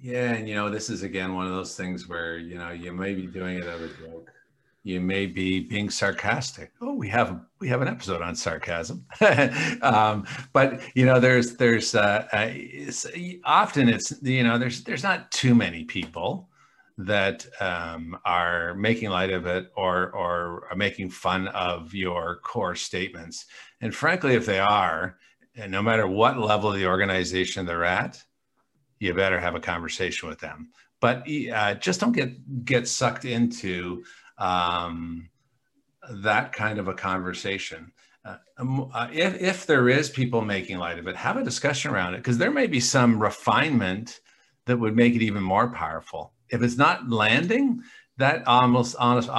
Yeah, 0.00 0.32
and 0.32 0.48
you 0.48 0.54
know, 0.54 0.70
this 0.70 0.88
is 0.88 1.02
again 1.02 1.34
one 1.34 1.46
of 1.46 1.52
those 1.52 1.76
things 1.76 2.08
where 2.08 2.38
you 2.38 2.56
know 2.56 2.70
you 2.70 2.92
may 2.92 3.12
be 3.12 3.26
doing 3.26 3.58
it 3.58 3.64
as 3.64 3.82
a 3.82 3.88
joke, 3.88 4.30
you 4.82 5.00
may 5.00 5.26
be 5.26 5.60
being 5.60 5.90
sarcastic. 5.90 6.72
Oh, 6.80 6.94
we 6.94 7.08
have 7.08 7.40
we 7.60 7.68
have 7.68 7.82
an 7.82 7.88
episode 7.88 8.22
on 8.22 8.34
sarcasm, 8.34 9.04
um, 9.82 10.26
but 10.52 10.80
you 10.94 11.04
know, 11.04 11.20
there's 11.20 11.56
there's 11.56 11.94
uh, 11.94 12.26
uh, 12.32 12.46
it's, 12.50 13.06
often 13.44 13.88
it's 13.88 14.14
you 14.22 14.42
know 14.42 14.58
there's 14.58 14.82
there's 14.84 15.02
not 15.02 15.30
too 15.30 15.54
many 15.54 15.84
people 15.84 16.48
that 16.96 17.46
um, 17.60 18.18
are 18.24 18.74
making 18.74 19.10
light 19.10 19.30
of 19.30 19.46
it 19.46 19.70
or 19.76 20.10
or 20.12 20.66
are 20.70 20.76
making 20.76 21.10
fun 21.10 21.48
of 21.48 21.92
your 21.94 22.36
core 22.42 22.74
statements. 22.74 23.46
And 23.82 23.94
frankly, 23.94 24.34
if 24.34 24.46
they 24.46 24.60
are, 24.60 25.18
and 25.56 25.70
no 25.70 25.82
matter 25.82 26.06
what 26.06 26.38
level 26.38 26.70
of 26.70 26.76
the 26.76 26.86
organization 26.86 27.66
they're 27.66 27.84
at, 27.84 28.22
you 28.98 29.12
better 29.12 29.40
have 29.40 29.54
a 29.54 29.60
conversation 29.60 30.28
with 30.28 30.38
them. 30.38 30.70
But 31.00 31.26
uh, 31.52 31.74
just 31.74 32.00
don't 32.00 32.12
get 32.12 32.64
get 32.64 32.88
sucked 32.88 33.26
into 33.26 34.04
um, 34.40 35.30
that 36.10 36.52
kind 36.52 36.78
of 36.80 36.88
a 36.88 36.94
conversation. 36.94 37.92
Uh, 38.24 38.36
um, 38.58 38.90
uh, 38.92 39.08
if, 39.12 39.40
if 39.40 39.66
there 39.66 39.88
is 39.88 40.10
people 40.10 40.42
making 40.42 40.78
light 40.78 40.98
of 40.98 41.06
it, 41.06 41.14
have 41.16 41.36
a 41.36 41.44
discussion 41.44 41.92
around 41.92 42.14
it 42.14 42.18
because 42.18 42.38
there 42.38 42.50
may 42.50 42.66
be 42.66 42.80
some 42.80 43.22
refinement 43.22 44.20
that 44.66 44.76
would 44.76 44.96
make 44.96 45.14
it 45.14 45.22
even 45.22 45.42
more 45.42 45.68
powerful 45.68 46.32
if 46.50 46.62
it's 46.62 46.76
not 46.76 47.08
landing, 47.08 47.82
that 48.18 48.46
almost 48.46 48.96
almost 48.96 49.30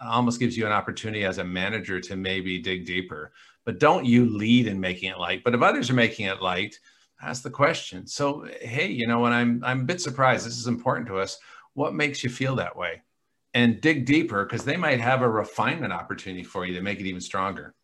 almost 0.00 0.38
gives 0.38 0.56
you 0.56 0.66
an 0.66 0.72
opportunity 0.72 1.24
as 1.24 1.38
a 1.38 1.44
manager 1.44 2.00
to 2.00 2.16
maybe 2.16 2.58
dig 2.58 2.86
deeper. 2.86 3.32
But 3.64 3.80
don't 3.80 4.06
you 4.06 4.26
lead 4.26 4.66
in 4.66 4.80
making 4.80 5.10
it 5.10 5.18
light. 5.18 5.42
But 5.44 5.54
if 5.54 5.62
others 5.62 5.90
are 5.90 5.94
making 5.94 6.26
it 6.26 6.40
light, 6.40 6.78
ask 7.20 7.42
the 7.42 7.50
question. 7.50 8.06
So 8.06 8.46
hey, 8.60 8.88
you 8.88 9.06
know, 9.06 9.20
when 9.20 9.32
I'm 9.32 9.62
I'm 9.64 9.80
a 9.80 9.84
bit 9.84 10.00
surprised, 10.00 10.46
this 10.46 10.58
is 10.58 10.68
important 10.68 11.08
to 11.08 11.18
us. 11.18 11.38
What 11.74 11.94
makes 11.94 12.22
you 12.22 12.30
feel 12.30 12.56
that 12.56 12.76
way? 12.76 13.02
And 13.58 13.80
dig 13.80 14.06
deeper 14.06 14.44
because 14.44 14.64
they 14.64 14.76
might 14.76 15.00
have 15.00 15.20
a 15.20 15.28
refinement 15.28 15.92
opportunity 15.92 16.44
for 16.44 16.64
you 16.64 16.74
to 16.74 16.80
make 16.80 17.00
it 17.00 17.06
even 17.06 17.20
stronger. 17.20 17.74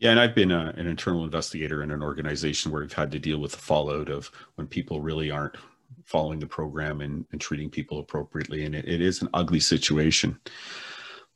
Yeah, 0.00 0.10
and 0.10 0.20
I've 0.20 0.34
been 0.34 0.50
a, 0.50 0.74
an 0.76 0.86
internal 0.86 1.24
investigator 1.24 1.82
in 1.82 1.90
an 1.90 2.02
organization 2.02 2.70
where 2.70 2.82
we've 2.82 2.92
had 2.92 3.10
to 3.12 3.18
deal 3.18 3.38
with 3.38 3.52
the 3.52 3.58
fallout 3.58 4.10
of 4.10 4.30
when 4.56 4.66
people 4.66 5.00
really 5.00 5.30
aren't 5.30 5.56
following 6.04 6.40
the 6.40 6.46
program 6.46 7.00
and, 7.00 7.24
and 7.32 7.40
treating 7.40 7.70
people 7.70 8.00
appropriately. 8.00 8.66
And 8.66 8.74
it, 8.74 8.86
it 8.86 9.00
is 9.00 9.22
an 9.22 9.30
ugly 9.32 9.60
situation. 9.60 10.38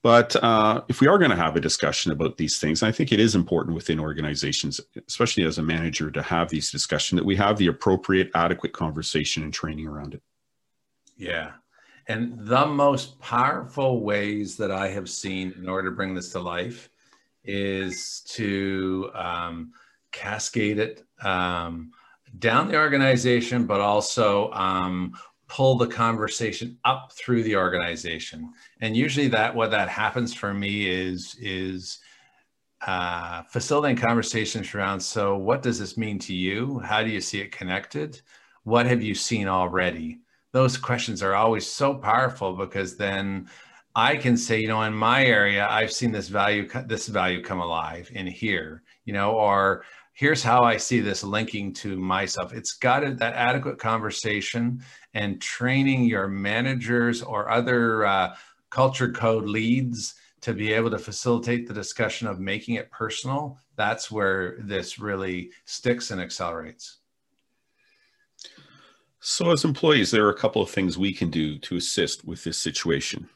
But 0.03 0.37
uh, 0.45 0.83
if 0.89 1.01
we 1.01 1.07
are 1.07 1.17
going 1.17 1.31
to 1.31 1.37
have 1.37 1.57
a 1.57 1.61
discussion 1.61 2.13
about 2.13 2.37
these 2.37 2.59
things, 2.59 2.83
I 2.83 2.93
think 2.93 3.11
it 3.11 3.21
is 3.21 3.35
important 3.35 3.75
within 3.75 4.01
organizations, 4.01 4.83
especially 5.09 5.45
as 5.45 5.57
a 5.57 5.63
manager, 5.63 6.11
to 6.11 6.21
have 6.21 6.51
these 6.51 6.71
discussions 6.71 7.19
that 7.19 7.25
we 7.25 7.37
have 7.37 7.57
the 7.57 7.69
appropriate, 7.69 8.31
adequate 8.35 8.75
conversation 8.75 9.45
and 9.45 9.55
training 9.55 9.87
around 9.87 10.13
it. 10.13 10.23
Yeah. 11.17 11.53
And 12.09 12.35
the 12.39 12.67
most 12.67 13.19
powerful 13.21 14.01
ways 14.01 14.57
that 14.57 14.71
I 14.71 14.89
have 14.89 15.09
seen 15.09 15.55
in 15.57 15.69
order 15.69 15.91
to 15.91 15.97
bring 15.97 16.15
this 16.15 16.31
to 16.33 16.41
life 16.41 16.89
is 17.45 18.23
to 18.29 19.11
um, 19.15 19.73
cascade 20.11 20.79
it 20.79 21.05
um, 21.23 21.93
down 22.39 22.69
the 22.69 22.77
organization, 22.77 23.67
but 23.67 23.81
also 23.81 24.51
um, 24.53 25.13
pull 25.49 25.77
the 25.77 25.87
conversation 25.87 26.79
up 26.85 27.13
through 27.13 27.43
the 27.43 27.57
organization. 27.57 28.53
And 28.81 28.97
usually, 28.97 29.29
that 29.29 29.55
what 29.55 29.71
that 29.71 29.89
happens 29.89 30.35
for 30.35 30.55
me 30.55 30.89
is 30.89 31.37
is 31.41 31.99
uh, 32.87 33.43
facilitating 33.43 33.97
conversations 33.97 34.75
around. 34.75 35.01
So, 35.01 35.37
what 35.37 35.63
does 35.63 35.79
this 35.79 35.97
mean 35.97 36.19
to 36.21 36.35
you? 36.35 36.79
How 36.81 37.03
do 37.03 37.11
you 37.11 37.21
see 37.21 37.41
it 37.41 37.53
connected? 37.53 38.21
What 38.65 38.87
have 38.87 39.03
you 39.03 39.15
seen 39.15 39.49
already? 39.49 40.19
Those 40.53 40.77
questions 40.77 41.23
are 41.23 41.35
always 41.35 41.67
so 41.67 41.95
powerful 41.95 42.53
because 42.53 42.97
then 42.97 43.49
I 43.95 44.17
can 44.17 44.37
say, 44.37 44.61
you 44.61 44.69
know, 44.69 44.83
in 44.83 44.95
my 44.95 45.25
area, 45.25 45.67
I've 45.69 45.93
seen 45.93 46.13
this 46.13 46.29
value, 46.29 46.69
this 46.87 47.09
value 47.09 47.43
come 47.43 47.61
alive 47.61 48.11
in 48.13 48.27
here, 48.27 48.83
you 49.05 49.13
know, 49.13 49.33
or 49.33 49.85
here's 50.13 50.43
how 50.43 50.63
I 50.63 50.77
see 50.77 51.01
this 51.01 51.25
linking 51.25 51.73
to 51.75 51.97
myself. 51.97 52.53
It's 52.53 52.75
got 52.75 53.01
that 53.19 53.35
adequate 53.35 53.79
conversation 53.79 54.83
and 55.15 55.41
training 55.41 56.05
your 56.05 56.29
managers 56.29 57.23
or 57.23 57.51
other 57.51 58.07
uh, 58.07 58.35
culture 58.71 59.11
code 59.11 59.45
leads 59.45 60.15
to 60.43 60.53
be 60.53 60.73
able 60.73 60.91
to 60.91 60.99
facilitate 60.99 61.69
the 61.69 61.75
discussion 61.75 62.27
of 62.27 62.41
making 62.41 62.75
it 62.75 62.91
personal. 62.91 63.59
That's 63.77 64.11
where 64.11 64.57
this 64.61 64.99
really 64.99 65.51
sticks 65.65 66.11
and 66.11 66.21
accelerates. 66.21 66.99
So, 69.25 69.53
as 69.53 69.65
employees, 69.65 70.11
there 70.11 70.27
are 70.27 70.31
a 70.31 70.37
couple 70.37 70.63
of 70.63 70.69
things 70.69 70.99
we 70.99 71.13
can 71.13 71.31
do 71.31 71.57
to 71.57 71.77
assist 71.77 72.25
with 72.25 72.43
this 72.43 72.59
situation. 72.59 73.29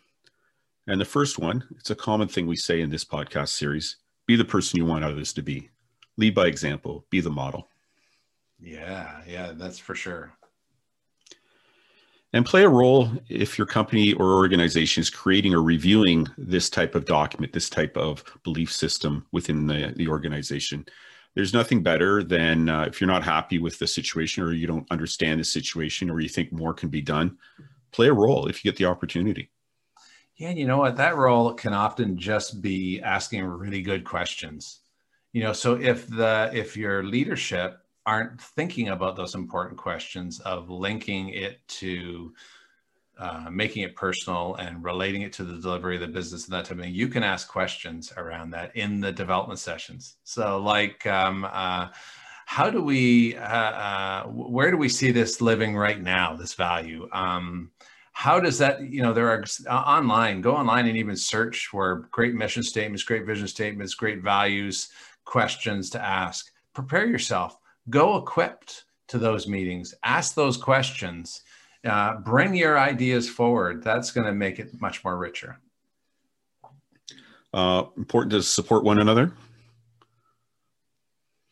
And 0.89 1.01
the 1.01 1.05
first 1.05 1.39
one, 1.39 1.63
it's 1.79 1.91
a 1.91 1.95
common 1.95 2.27
thing 2.27 2.49
we 2.49 2.57
say 2.57 2.81
in 2.81 2.91
this 2.91 3.05
podcast 3.05 3.51
series 3.51 3.99
be 4.27 4.35
the 4.35 4.45
person 4.45 4.79
you 4.79 4.85
want 4.85 5.05
others 5.05 5.33
to 5.35 5.43
be. 5.43 5.71
Lead 6.17 6.35
by 6.35 6.49
example, 6.49 7.07
be 7.09 7.21
the 7.21 7.31
model. 7.31 7.69
Yeah, 8.59 9.21
yeah, 9.29 9.53
that's 9.55 9.79
for 9.79 9.95
sure. 9.95 10.33
And 12.33 12.45
play 12.45 12.65
a 12.65 12.69
role 12.69 13.13
if 13.29 13.57
your 13.57 13.69
company 13.69 14.13
or 14.15 14.35
organization 14.35 15.03
is 15.03 15.09
creating 15.09 15.55
or 15.55 15.63
reviewing 15.63 16.27
this 16.37 16.69
type 16.69 16.97
of 16.97 17.05
document, 17.05 17.53
this 17.53 17.71
type 17.71 17.97
of 17.97 18.25
belief 18.43 18.73
system 18.73 19.25
within 19.31 19.69
the, 19.69 19.93
the 19.95 20.09
organization. 20.09 20.85
There's 21.37 21.53
nothing 21.53 21.83
better 21.83 22.25
than 22.25 22.71
uh, 22.71 22.85
if 22.89 22.99
you're 22.99 23.07
not 23.07 23.23
happy 23.23 23.59
with 23.59 23.79
the 23.79 23.87
situation 23.87 24.43
or 24.43 24.53
you 24.53 24.67
don't 24.67 24.91
understand 24.91 25.39
the 25.39 25.45
situation 25.45 26.11
or 26.11 26.19
you 26.19 26.31
think 26.31 26.51
more 26.51 26.73
can 26.73 26.89
be 26.89 27.03
done, 27.03 27.37
play 27.93 28.09
a 28.09 28.13
role 28.13 28.49
if 28.49 28.65
you 28.65 28.73
get 28.73 28.79
the 28.79 28.87
opportunity. 28.87 29.51
Yeah, 30.37 30.51
you 30.51 30.67
know 30.67 30.79
what? 30.79 30.97
That 30.97 31.17
role 31.17 31.53
can 31.53 31.75
often 31.75 32.17
just 32.17 32.63
be 32.63 33.03
asking 33.03 33.45
really 33.45 33.83
good 33.83 34.05
questions. 34.05 34.81
You 35.33 35.43
know, 35.43 35.53
so 35.53 35.75
if 35.75 36.09
the 36.09 36.51
if 36.55 36.75
your 36.75 37.05
leadership 37.05 37.81
aren't 38.07 38.41
thinking 38.41 38.89
about 38.89 39.17
those 39.17 39.35
important 39.35 39.77
questions 39.77 40.41
of 40.41 40.71
linking 40.71 41.29
it 41.31 41.67
to 41.69 42.33
uh, 43.19 43.49
making 43.51 43.83
it 43.83 43.97
personal 43.97 44.55
and 44.57 44.85
relating 44.85 45.23
it 45.23 45.33
to 45.35 45.45
the 45.45 45.59
delivery 45.59 45.95
of 45.97 46.03
the 46.03 46.07
business 46.07 46.45
and 46.45 46.53
that 46.53 46.65
type 46.67 46.79
of 46.79 46.85
thing, 46.85 46.95
you 46.95 47.09
can 47.09 47.23
ask 47.23 47.49
questions 47.49 48.13
around 48.17 48.51
that 48.51 48.75
in 48.77 49.01
the 49.01 49.13
development 49.13 49.59
sessions. 49.59 50.17
So, 50.25 50.59
like, 50.59 51.07
um, 51.07 51.47
uh, 51.51 51.89
how 52.45 52.71
do 52.71 52.83
we, 52.83 53.37
uh, 53.37 53.43
uh 53.43 54.25
where 54.25 54.71
do 54.71 54.77
we 54.77 54.89
see 54.89 55.11
this 55.11 55.41
living 55.41 55.77
right 55.77 56.01
now? 56.01 56.37
This 56.37 56.55
value. 56.55 57.09
Um, 57.13 57.71
how 58.17 58.41
does 58.41 58.57
that 58.57 58.81
you 58.81 59.03
know 59.03 59.13
there 59.13 59.29
are 59.29 59.45
uh, 59.69 59.75
online 59.75 60.41
go 60.41 60.57
online 60.57 60.87
and 60.87 60.97
even 60.97 61.15
search 61.15 61.67
for 61.67 62.09
great 62.11 62.35
mission 62.35 62.63
statements 62.63 63.03
great 63.03 63.27
vision 63.27 63.47
statements 63.47 63.95
great 63.95 64.23
values 64.23 64.89
questions 65.27 65.91
to 65.91 66.03
ask 66.03 66.51
prepare 66.73 67.05
yourself 67.05 67.59
go 67.91 68.17
equipped 68.17 68.85
to 69.07 69.19
those 69.19 69.47
meetings 69.47 69.95
ask 70.03 70.35
those 70.35 70.57
questions 70.57 71.43
uh, 71.87 72.17
bring 72.17 72.55
your 72.55 72.79
ideas 72.79 73.29
forward. 73.29 73.83
That's 73.83 74.11
going 74.11 74.27
to 74.27 74.33
make 74.33 74.59
it 74.59 74.81
much 74.81 75.05
more 75.05 75.17
richer. 75.17 75.59
Uh, 77.53 77.85
important 77.97 78.33
to 78.33 78.43
support 78.43 78.85
one 78.85 78.99
another? 78.99 79.33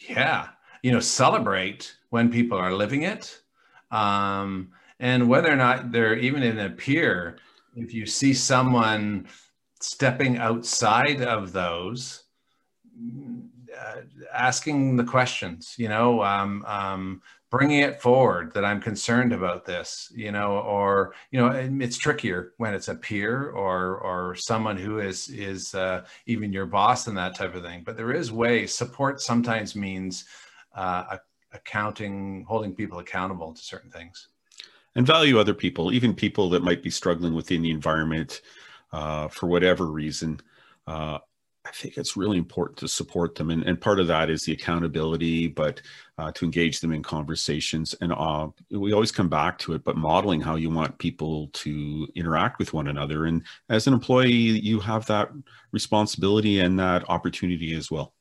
Yeah. 0.01 0.49
You 0.83 0.93
know 0.93 1.01
celebrate 1.01 1.97
when 2.11 2.31
people 2.31 2.59
are 2.59 2.73
living 2.75 3.03
it 3.03 3.41
um, 3.91 4.71
and 5.01 5.29
whether 5.29 5.51
or 5.51 5.57
not 5.57 5.93
they're 5.93 6.17
even 6.19 6.43
in 6.43 6.59
a 6.59 6.71
peer 6.71 7.39
if 7.75 7.95
you 7.95 8.05
see 8.07 8.35
someone 8.35 9.27
stepping 9.81 10.37
outside 10.39 11.23
of 11.23 11.53
those 11.53 12.25
uh, 13.77 14.01
asking 14.33 14.97
the 14.97 15.05
questions 15.05 15.75
you 15.79 15.89
know 15.89 16.23
um, 16.23 16.65
um, 16.67 17.23
bringing 17.57 17.81
it 17.81 18.03
forward 18.03 18.53
that 18.53 18.65
i'm 18.65 18.81
concerned 18.81 19.33
about 19.33 19.65
this 19.65 20.13
you 20.15 20.33
know 20.33 20.59
or 20.59 21.15
you 21.31 21.39
know 21.39 21.49
it's 21.81 21.97
trickier 21.97 22.53
when 22.57 22.75
it's 22.75 22.89
a 22.89 22.95
peer 22.95 23.51
or 23.51 23.99
or 23.99 24.35
someone 24.35 24.77
who 24.77 24.99
is 24.99 25.29
is 25.29 25.73
uh, 25.75 26.05
even 26.27 26.53
your 26.53 26.67
boss 26.67 27.07
and 27.07 27.17
that 27.17 27.37
type 27.37 27.55
of 27.55 27.63
thing 27.63 27.83
but 27.85 27.97
there 27.97 28.13
is 28.13 28.33
ways 28.33 28.75
support 28.75 29.21
sometimes 29.21 29.77
means 29.77 30.25
uh, 30.75 31.17
accounting 31.53 32.45
holding 32.49 32.75
people 32.75 32.99
accountable 32.99 33.53
to 33.53 33.63
certain 33.63 33.91
things 33.91 34.29
and 34.97 35.07
value 35.07 35.39
other 35.39 35.55
people, 35.55 35.93
even 35.93 36.15
people 36.15 36.49
that 36.51 36.63
might 36.63 36.83
be 36.83 36.91
struggling 36.91 37.35
within 37.35 37.63
the 37.63 37.71
environment 37.71 38.43
uh, 38.93 39.29
for 39.29 39.47
whatever 39.49 39.87
reason. 39.87 40.41
I 41.67 41.71
think 41.71 41.97
it's 41.97 42.17
really 42.17 42.37
important 42.37 42.79
to 42.79 42.89
support 42.89 43.35
them. 43.35 43.51
And, 43.51 43.63
and 43.63 43.81
part 43.81 43.99
of 43.99 44.07
that 44.09 44.29
is 44.29 44.43
the 44.43 44.53
accountability, 44.53 45.47
but 45.47 45.81
uh, 46.19 46.31
to 46.33 46.45
engage 46.45 46.81
them 46.81 46.93
in 46.93 47.03
conversations. 47.03 47.95
And 48.03 48.13
uh, 48.13 48.49
we 48.71 48.93
always 48.93 49.11
come 49.11 49.31
back 49.31 49.59
to 49.61 49.73
it, 49.73 49.83
but 49.83 49.97
modeling 49.97 50.43
how 50.43 50.57
you 50.57 50.69
want 50.69 50.99
people 50.99 51.49
to 51.55 52.07
interact 52.15 52.59
with 52.59 52.75
one 52.75 52.89
another. 52.89 53.25
And 53.25 53.43
as 53.71 53.87
an 53.87 53.95
employee, 53.95 54.31
you 54.31 54.79
have 54.81 55.07
that 55.07 55.31
responsibility 55.73 56.61
and 56.61 56.79
that 56.79 57.09
opportunity 57.09 57.75
as 57.75 57.91
well. 57.91 58.15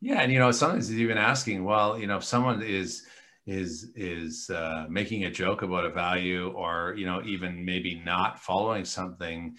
Yeah. 0.00 0.20
And, 0.20 0.32
you 0.32 0.40
know, 0.40 0.50
sometimes 0.50 0.90
it's 0.90 0.98
even 0.98 1.16
asking, 1.16 1.64
well, 1.64 1.96
you 1.98 2.08
know, 2.08 2.16
if 2.16 2.24
someone 2.24 2.60
is, 2.60 3.06
is 3.46 3.92
is 3.94 4.48
uh, 4.48 4.86
making 4.88 5.24
a 5.24 5.30
joke 5.30 5.60
about 5.62 5.84
a 5.84 5.90
value 5.90 6.48
or 6.52 6.94
you 6.96 7.04
know 7.04 7.20
even 7.26 7.62
maybe 7.62 8.00
not 8.02 8.40
following 8.40 8.86
something 8.86 9.54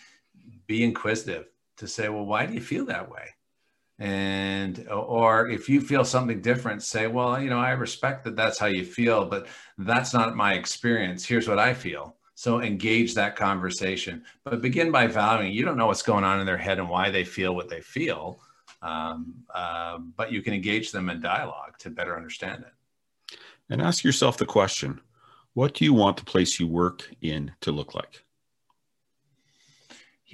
be 0.66 0.84
inquisitive 0.84 1.46
to 1.78 1.88
say 1.88 2.10
well 2.10 2.26
why 2.26 2.46
do 2.46 2.54
you 2.54 2.62
feel 2.62 2.86
that 2.86 3.10
way? 3.10 3.30
And 3.98 4.88
or 4.90 5.50
if 5.50 5.70
you 5.70 5.80
feel 5.80 6.04
something 6.04 6.42
different 6.42 6.84
say 6.84 7.08
well 7.08 7.42
you 7.42 7.50
know 7.50 7.60
i 7.60 7.72
respect 7.72 8.26
that 8.26 8.36
that's 8.36 8.60
how 8.60 8.66
you 8.66 8.84
feel 8.84 9.26
but 9.26 9.48
that's 9.78 10.14
not 10.14 10.36
my 10.36 10.54
experience. 10.54 11.26
Here's 11.26 11.48
what 11.48 11.60
i 11.60 11.74
feel. 11.74 12.16
So 12.38 12.62
engage 12.62 13.14
that 13.16 13.36
conversation 13.36 14.24
but 14.44 14.62
begin 14.62 14.92
by 14.92 15.08
valuing 15.08 15.54
you 15.54 15.64
don't 15.64 15.78
know 15.78 15.88
what's 15.88 16.02
going 16.02 16.24
on 16.24 16.40
in 16.40 16.46
their 16.46 16.58
head 16.58 16.80
and 16.80 16.90
why 16.90 17.10
they 17.10 17.24
feel 17.24 17.56
what 17.56 17.70
they 17.70 17.82
feel 17.82 18.40
um, 18.86 19.34
uh, 19.54 19.98
but 20.16 20.32
you 20.32 20.42
can 20.42 20.54
engage 20.54 20.92
them 20.92 21.10
in 21.10 21.20
dialogue 21.20 21.78
to 21.80 21.90
better 21.90 22.16
understand 22.16 22.64
it. 22.64 23.38
And 23.70 23.82
ask 23.82 24.04
yourself 24.04 24.38
the 24.38 24.46
question 24.46 25.02
what 25.54 25.74
do 25.74 25.86
you 25.86 25.94
want 25.94 26.18
the 26.18 26.26
place 26.26 26.60
you 26.60 26.68
work 26.68 27.10
in 27.22 27.52
to 27.62 27.72
look 27.72 27.96
like? 27.96 28.25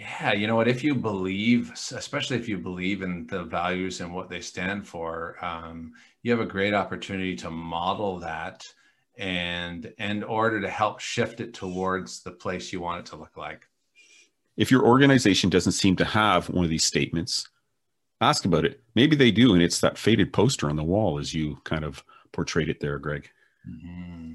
Yeah, 0.02 0.34
you 0.34 0.48
know 0.48 0.56
what? 0.56 0.68
If 0.68 0.84
you 0.84 0.96
believe, 0.96 1.72
especially 1.74 2.38
if 2.38 2.50
you 2.50 2.58
believe 2.58 3.04
in 3.04 3.28
the 3.28 3.44
values 3.44 4.02
and 4.02 4.12
what 4.12 4.30
they 4.30 4.42
stand 4.42 4.88
for, 4.88 5.38
um, 5.46 5.94
you 6.24 6.32
have 6.32 6.40
a 6.40 6.46
great 6.46 6.74
opportunity 6.74 7.36
to 7.36 7.52
model 7.52 8.18
that 8.18 8.66
and 9.20 9.94
in 10.00 10.24
order 10.24 10.60
to 10.60 10.70
help 10.72 11.02
shift 11.02 11.40
it 11.40 11.54
towards 11.54 12.24
the 12.24 12.32
place 12.32 12.74
you 12.74 12.82
want 12.82 13.02
it 13.02 13.06
to 13.12 13.16
look 13.16 13.38
like. 13.38 13.68
if 14.58 14.72
your 14.72 14.84
organization 14.84 15.52
doesn't 15.52 15.74
seem 15.74 15.96
to 15.98 16.06
have 16.06 16.50
one 16.50 16.64
of 16.64 16.72
these 16.72 16.84
statements, 16.84 17.48
ask 18.22 18.46
about 18.46 18.66
it. 18.66 18.82
Maybe 18.96 19.16
they 19.16 19.30
do, 19.32 19.54
and 19.54 19.62
it's 19.62 19.82
that 19.82 20.00
faded 20.00 20.34
poster 20.34 20.68
on 20.68 20.78
the 20.78 20.84
wall 20.84 21.20
as 21.20 21.32
you 21.32 21.62
kind 21.64 21.86
of 21.86 22.04
portrayed 22.32 22.70
it 22.70 22.80
there, 22.80 22.98
Greg. 22.98 23.30
Mm-hmm. 23.70 24.34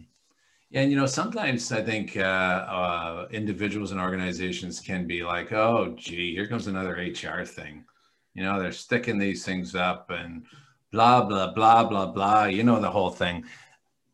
And 0.72 0.90
you 0.90 0.96
know, 0.96 1.06
sometimes 1.06 1.70
I 1.70 1.82
think 1.82 2.16
uh, 2.16 2.20
uh, 2.20 3.28
individuals 3.30 3.92
and 3.92 4.00
organizations 4.00 4.80
can 4.80 5.06
be 5.06 5.22
like, 5.22 5.52
"Oh, 5.52 5.94
gee, 5.96 6.34
here 6.34 6.48
comes 6.48 6.66
another 6.66 6.94
HR 6.94 7.44
thing." 7.44 7.84
You 8.34 8.42
know, 8.42 8.60
they're 8.60 8.72
sticking 8.72 9.18
these 9.18 9.44
things 9.44 9.74
up 9.74 10.10
and 10.10 10.44
blah 10.90 11.22
blah 11.24 11.52
blah 11.52 11.84
blah 11.84 12.06
blah. 12.06 12.44
You 12.46 12.64
know 12.64 12.80
the 12.80 12.90
whole 12.90 13.10
thing. 13.10 13.44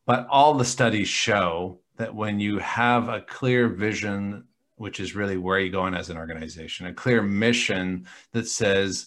But 0.06 0.26
all 0.28 0.54
the 0.54 0.64
studies 0.64 1.08
show 1.08 1.80
that 1.96 2.14
when 2.14 2.40
you 2.40 2.58
have 2.58 3.08
a 3.08 3.20
clear 3.20 3.68
vision, 3.68 4.44
which 4.76 5.00
is 5.00 5.14
really 5.14 5.36
where 5.36 5.58
you're 5.60 5.70
going 5.70 5.94
as 5.94 6.10
an 6.10 6.16
organization, 6.16 6.86
a 6.86 6.94
clear 6.94 7.22
mission 7.22 8.06
that 8.32 8.48
says, 8.48 9.06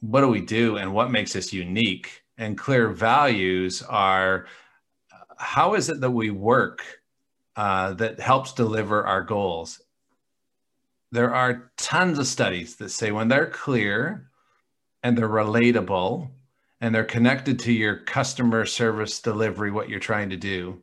what 0.00 0.20
do 0.20 0.28
we 0.28 0.40
do 0.40 0.76
and 0.76 0.92
what 0.92 1.10
makes 1.10 1.36
us 1.36 1.52
unique? 1.52 2.22
And 2.36 2.58
clear 2.58 2.88
values 2.88 3.82
are 3.82 4.46
how 5.44 5.74
is 5.74 5.88
it 5.90 6.00
that 6.00 6.10
we 6.10 6.30
work 6.30 6.82
uh, 7.54 7.92
that 7.94 8.18
helps 8.18 8.52
deliver 8.52 9.06
our 9.06 9.22
goals? 9.22 9.80
There 11.12 11.32
are 11.32 11.70
tons 11.76 12.18
of 12.18 12.26
studies 12.26 12.76
that 12.76 12.90
say 12.90 13.12
when 13.12 13.28
they're 13.28 13.50
clear 13.50 14.30
and 15.02 15.16
they're 15.16 15.28
relatable 15.28 16.30
and 16.80 16.94
they're 16.94 17.04
connected 17.04 17.58
to 17.60 17.72
your 17.72 17.96
customer 17.96 18.64
service 18.66 19.20
delivery, 19.20 19.70
what 19.70 19.88
you're 19.88 20.00
trying 20.00 20.30
to 20.30 20.36
do, 20.36 20.82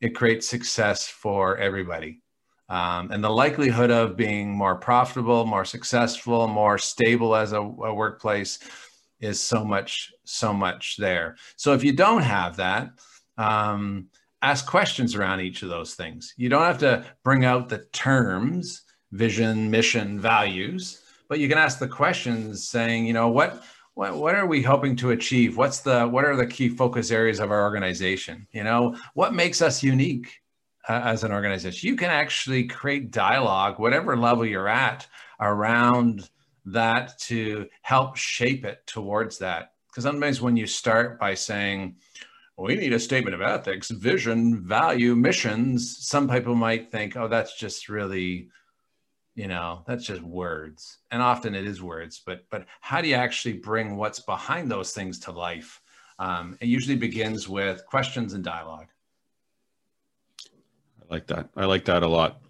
it 0.00 0.14
creates 0.14 0.48
success 0.48 1.06
for 1.06 1.56
everybody. 1.56 2.20
Um, 2.68 3.10
and 3.12 3.22
the 3.22 3.30
likelihood 3.30 3.90
of 3.90 4.16
being 4.16 4.50
more 4.50 4.76
profitable, 4.76 5.46
more 5.46 5.64
successful, 5.64 6.48
more 6.48 6.76
stable 6.76 7.36
as 7.36 7.52
a, 7.52 7.60
a 7.60 7.94
workplace 7.94 8.58
is 9.20 9.40
so 9.40 9.64
much, 9.64 10.12
so 10.24 10.52
much 10.52 10.96
there. 10.96 11.36
So 11.56 11.72
if 11.72 11.84
you 11.84 11.92
don't 11.92 12.22
have 12.22 12.56
that, 12.56 12.90
um, 13.38 14.08
ask 14.42 14.66
questions 14.66 15.14
around 15.14 15.40
each 15.40 15.62
of 15.62 15.68
those 15.68 15.94
things. 15.94 16.34
You 16.36 16.48
don't 16.48 16.62
have 16.62 16.78
to 16.78 17.04
bring 17.22 17.44
out 17.44 17.68
the 17.68 17.86
terms, 17.92 18.82
vision, 19.12 19.70
mission, 19.70 20.20
values, 20.20 21.02
but 21.28 21.38
you 21.38 21.48
can 21.48 21.58
ask 21.58 21.78
the 21.78 21.88
questions 21.88 22.68
saying, 22.68 23.06
you 23.06 23.12
know, 23.12 23.28
what, 23.28 23.62
what, 23.94 24.16
what 24.16 24.34
are 24.34 24.46
we 24.46 24.62
hoping 24.62 24.96
to 24.96 25.10
achieve? 25.10 25.56
What's 25.56 25.80
the, 25.80 26.06
what 26.06 26.24
are 26.24 26.36
the 26.36 26.46
key 26.46 26.68
focus 26.68 27.10
areas 27.10 27.40
of 27.40 27.50
our 27.50 27.62
organization? 27.62 28.46
You 28.52 28.64
know, 28.64 28.96
what 29.14 29.34
makes 29.34 29.62
us 29.62 29.82
unique 29.82 30.40
uh, 30.88 31.02
as 31.04 31.24
an 31.24 31.32
organization? 31.32 31.88
You 31.88 31.96
can 31.96 32.10
actually 32.10 32.66
create 32.66 33.10
dialogue, 33.10 33.78
whatever 33.78 34.16
level 34.16 34.44
you're 34.44 34.68
at 34.68 35.06
around 35.40 36.28
that 36.64 37.18
to 37.18 37.66
help 37.82 38.16
shape 38.16 38.64
it 38.64 38.86
towards 38.86 39.38
that. 39.38 39.72
Because 39.88 40.04
sometimes 40.04 40.40
when 40.40 40.56
you 40.56 40.66
start 40.66 41.20
by 41.20 41.34
saying, 41.34 41.96
we 42.58 42.76
need 42.76 42.92
a 42.92 42.98
statement 42.98 43.34
of 43.34 43.40
ethics, 43.40 43.90
vision, 43.90 44.62
value, 44.62 45.16
missions. 45.16 46.06
Some 46.06 46.28
people 46.28 46.54
might 46.54 46.90
think, 46.90 47.16
oh, 47.16 47.28
that's 47.28 47.56
just 47.56 47.88
really, 47.88 48.48
you 49.34 49.48
know, 49.48 49.82
that's 49.86 50.04
just 50.04 50.22
words. 50.22 50.98
And 51.10 51.22
often 51.22 51.54
it 51.54 51.66
is 51.66 51.82
words, 51.82 52.20
but 52.24 52.44
but 52.50 52.66
how 52.80 53.00
do 53.00 53.08
you 53.08 53.14
actually 53.14 53.54
bring 53.54 53.96
what's 53.96 54.20
behind 54.20 54.70
those 54.70 54.92
things 54.92 55.18
to 55.20 55.32
life? 55.32 55.80
Um, 56.18 56.56
it 56.60 56.66
usually 56.66 56.96
begins 56.96 57.48
with 57.48 57.84
questions 57.86 58.34
and 58.34 58.44
dialogue. 58.44 58.88
I 61.00 61.14
like 61.14 61.26
that. 61.28 61.48
I 61.56 61.64
like 61.64 61.86
that 61.86 62.02
a 62.02 62.08
lot. 62.08 62.42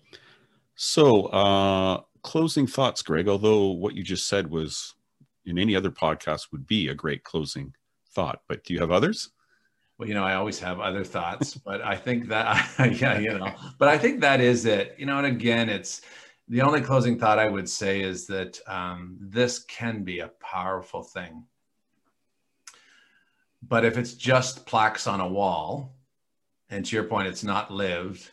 So, 0.74 1.26
uh, 1.26 2.00
closing 2.22 2.66
thoughts, 2.66 3.02
Greg. 3.02 3.28
Although 3.28 3.68
what 3.68 3.94
you 3.94 4.02
just 4.02 4.26
said 4.26 4.50
was 4.50 4.94
in 5.46 5.58
any 5.58 5.76
other 5.76 5.90
podcast 5.90 6.50
would 6.52 6.66
be 6.66 6.88
a 6.88 6.94
great 6.94 7.24
closing 7.24 7.74
thought, 8.10 8.42
but 8.48 8.64
do 8.64 8.74
you 8.74 8.80
have 8.80 8.90
others? 8.90 9.30
Well, 10.02 10.08
you 10.08 10.14
know, 10.14 10.24
I 10.24 10.34
always 10.34 10.58
have 10.58 10.80
other 10.80 11.04
thoughts, 11.04 11.54
but 11.64 11.80
I 11.80 11.94
think 11.94 12.28
that, 12.28 12.68
yeah, 13.00 13.18
you 13.18 13.38
know, 13.38 13.54
but 13.78 13.88
I 13.88 13.96
think 13.96 14.20
that 14.20 14.40
is 14.40 14.66
it, 14.66 14.96
you 14.98 15.06
know, 15.06 15.18
and 15.18 15.26
again, 15.26 15.68
it's 15.68 16.02
the 16.48 16.62
only 16.62 16.80
closing 16.80 17.18
thought 17.18 17.38
I 17.38 17.48
would 17.48 17.68
say 17.68 18.00
is 18.02 18.26
that 18.26 18.58
um, 18.66 19.16
this 19.20 19.60
can 19.60 20.02
be 20.02 20.18
a 20.18 20.32
powerful 20.40 21.04
thing. 21.04 21.44
But 23.62 23.84
if 23.84 23.96
it's 23.96 24.14
just 24.14 24.66
plaques 24.66 25.06
on 25.06 25.20
a 25.20 25.28
wall, 25.28 25.94
and 26.68 26.84
to 26.84 26.96
your 26.96 27.04
point, 27.04 27.28
it's 27.28 27.44
not 27.44 27.70
lived, 27.70 28.28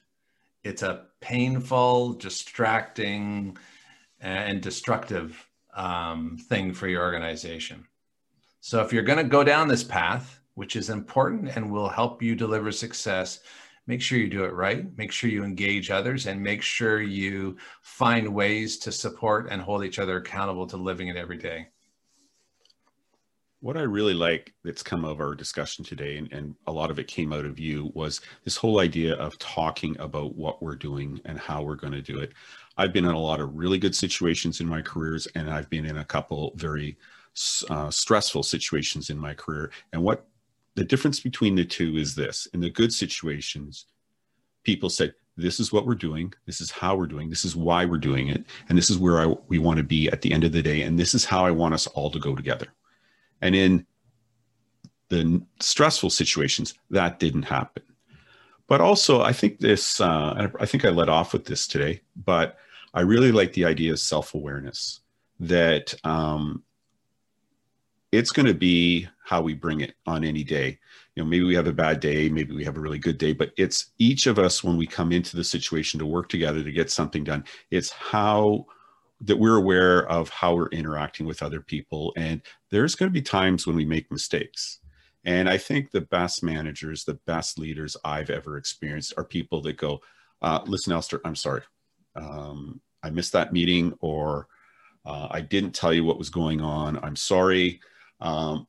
it's 0.64 0.82
a 0.82 1.06
painful, 1.22 2.14
distracting, 2.14 3.58
and 4.20 4.60
destructive 4.60 5.48
um, 5.76 6.38
thing 6.50 6.74
for 6.74 6.88
your 6.88 7.04
organization. 7.04 7.86
So 8.60 8.82
if 8.82 8.92
you're 8.92 9.04
going 9.04 9.20
to 9.20 9.24
go 9.24 9.44
down 9.44 9.68
this 9.68 9.84
path, 9.84 10.39
which 10.60 10.76
is 10.76 10.90
important 10.90 11.56
and 11.56 11.72
will 11.72 11.88
help 11.88 12.22
you 12.22 12.36
deliver 12.36 12.70
success. 12.70 13.40
Make 13.88 14.02
sure 14.02 14.20
you 14.20 14.28
do 14.28 14.44
it 14.44 14.52
right. 14.52 14.86
Make 14.98 15.14
sure 15.14 15.30
you 15.30 15.46
engage 15.46 15.90
others 15.90 16.28
and 16.28 16.44
make 16.44 16.62
sure 16.62 17.02
you 17.02 17.56
find 17.82 18.36
ways 18.36 18.78
to 18.80 18.92
support 18.92 19.48
and 19.50 19.62
hold 19.62 19.86
each 19.86 20.00
other 20.00 20.18
accountable 20.18 20.68
to 20.68 20.76
living 20.76 21.08
it 21.08 21.16
every 21.16 21.38
day. 21.38 21.68
What 23.62 23.78
I 23.78 23.84
really 23.84 24.14
like 24.14 24.54
that's 24.66 24.84
come 24.84 25.06
of 25.06 25.22
our 25.22 25.34
discussion 25.34 25.86
today, 25.86 26.18
and, 26.18 26.30
and 26.34 26.56
a 26.68 26.74
lot 26.74 26.92
of 26.92 27.00
it 27.00 27.08
came 27.08 27.32
out 27.32 27.46
of 27.46 27.58
you, 27.58 27.90
was 27.94 28.20
this 28.44 28.58
whole 28.58 28.82
idea 28.82 29.16
of 29.16 29.40
talking 29.40 29.98
about 29.98 30.36
what 30.36 30.62
we're 30.62 30.76
doing 30.76 31.22
and 31.24 31.40
how 31.40 31.64
we're 31.64 31.76
going 31.76 31.94
to 31.94 32.02
do 32.02 32.20
it. 32.20 32.34
I've 32.76 32.92
been 32.92 33.06
in 33.06 33.16
a 33.16 33.28
lot 33.32 33.40
of 33.40 33.56
really 33.56 33.78
good 33.78 33.96
situations 33.96 34.60
in 34.60 34.68
my 34.68 34.82
careers, 34.82 35.26
and 35.36 35.50
I've 35.50 35.70
been 35.70 35.86
in 35.86 36.00
a 36.00 36.06
couple 36.06 36.52
very 36.58 36.98
uh, 37.70 37.90
stressful 37.90 38.44
situations 38.44 39.10
in 39.10 39.18
my 39.18 39.34
career. 39.34 39.72
And 39.94 40.04
what 40.04 40.26
the 40.80 40.86
difference 40.86 41.20
between 41.20 41.56
the 41.56 41.66
two 41.66 41.98
is 41.98 42.16
this. 42.16 42.46
In 42.54 42.62
the 42.62 42.70
good 42.70 42.94
situations 42.94 43.88
people 44.64 44.90
said 44.90 45.14
this 45.36 45.60
is 45.60 45.74
what 45.74 45.86
we're 45.86 45.94
doing. 45.94 46.34
This 46.46 46.62
is 46.62 46.72
how 46.72 46.96
we're 46.96 47.06
doing. 47.06 47.30
This 47.30 47.44
is 47.44 47.54
why 47.54 47.84
we're 47.84 47.98
doing 47.98 48.30
it. 48.30 48.46
And 48.70 48.78
this 48.78 48.90
is 48.90 48.98
where 48.98 49.20
I, 49.20 49.36
we 49.50 49.60
want 49.60 49.76
to 49.78 49.84
be 49.84 50.10
at 50.10 50.22
the 50.22 50.32
end 50.32 50.46
of 50.46 50.54
the 50.54 50.62
day. 50.62 50.84
And 50.84 50.98
this 50.98 51.14
is 51.14 51.26
how 51.26 51.46
i 51.46 51.52
want 51.52 51.74
us 51.74 51.86
all 51.88 52.10
to 52.12 52.20
go 52.20 52.34
together. 52.34 52.68
And 53.42 53.56
in 53.56 53.86
the 55.10 55.42
stressful 55.60 56.12
situations 56.12 56.76
that 56.92 57.20
didn't 57.20 57.44
happen. 57.44 57.84
But 58.68 58.80
also 58.80 59.22
i 59.22 59.34
think 59.34 59.60
this 59.60 60.00
uh, 60.00 60.48
i 60.62 60.66
think 60.66 60.86
i 60.86 60.90
let 60.90 61.10
off 61.10 61.34
with 61.34 61.44
this 61.44 61.68
today 61.68 62.02
but 62.16 62.58
i 62.94 63.02
really 63.02 63.34
like 63.34 63.52
the 63.54 63.66
idea 63.66 63.92
of 63.92 64.00
self-awareness 64.00 65.02
that 65.40 65.94
um, 66.06 66.64
it's 68.12 68.32
going 68.32 68.46
to 68.46 68.54
be 68.54 69.08
how 69.24 69.42
we 69.42 69.54
bring 69.54 69.82
it 69.82 69.96
on 70.08 70.24
any 70.24 70.44
day. 70.44 70.80
You 71.16 71.24
know, 71.24 71.30
maybe 71.30 71.44
we 71.44 71.56
have 71.56 71.68
a 71.68 71.74
bad 71.74 72.00
day, 72.00 72.30
maybe 72.30 72.56
we 72.56 72.64
have 72.64 72.78
a 72.78 72.82
really 72.82 72.98
good 72.98 73.18
day, 73.18 73.34
but 73.34 73.52
it's 73.58 73.88
each 73.98 74.26
of 74.26 74.40
us 74.40 74.64
when 74.64 74.78
we 74.78 74.88
come 74.88 75.12
into 75.12 75.36
the 75.36 75.44
situation 75.44 76.00
to 76.00 76.06
work 76.06 76.30
together 76.30 76.64
to 76.64 76.72
get 76.72 76.90
something 76.90 77.24
done. 77.24 77.44
It's 77.72 77.92
how 77.92 78.66
that 79.22 79.38
we're 79.38 79.58
aware 79.58 80.08
of 80.08 80.30
how 80.30 80.56
we're 80.56 80.70
interacting 80.70 81.26
with 81.26 81.44
other 81.44 81.60
people. 81.60 82.14
And 82.16 82.42
there's 82.72 82.96
going 82.96 83.10
to 83.10 83.14
be 83.14 83.22
times 83.22 83.68
when 83.68 83.76
we 83.76 83.86
make 83.86 84.10
mistakes. 84.12 84.80
And 85.26 85.50
I 85.50 85.58
think 85.58 85.92
the 85.92 86.02
best 86.02 86.42
managers, 86.42 87.04
the 87.04 87.20
best 87.26 87.60
leaders 87.60 87.98
I've 88.06 88.30
ever 88.30 88.58
experienced 88.58 89.14
are 89.18 89.26
people 89.26 89.62
that 89.64 89.76
go, 89.76 90.00
uh, 90.42 90.62
listen, 90.66 90.94
Alistair, 90.94 91.20
I'm 91.26 91.36
sorry. 91.36 91.62
Um, 92.16 92.80
I 93.04 93.10
missed 93.10 93.34
that 93.34 93.52
meeting 93.52 93.94
or 94.00 94.48
uh, 95.06 95.28
I 95.30 95.42
didn't 95.42 95.76
tell 95.76 95.94
you 95.94 96.06
what 96.06 96.18
was 96.18 96.30
going 96.30 96.62
on. 96.62 96.98
I'm 97.04 97.18
sorry 97.18 97.82
um, 98.20 98.68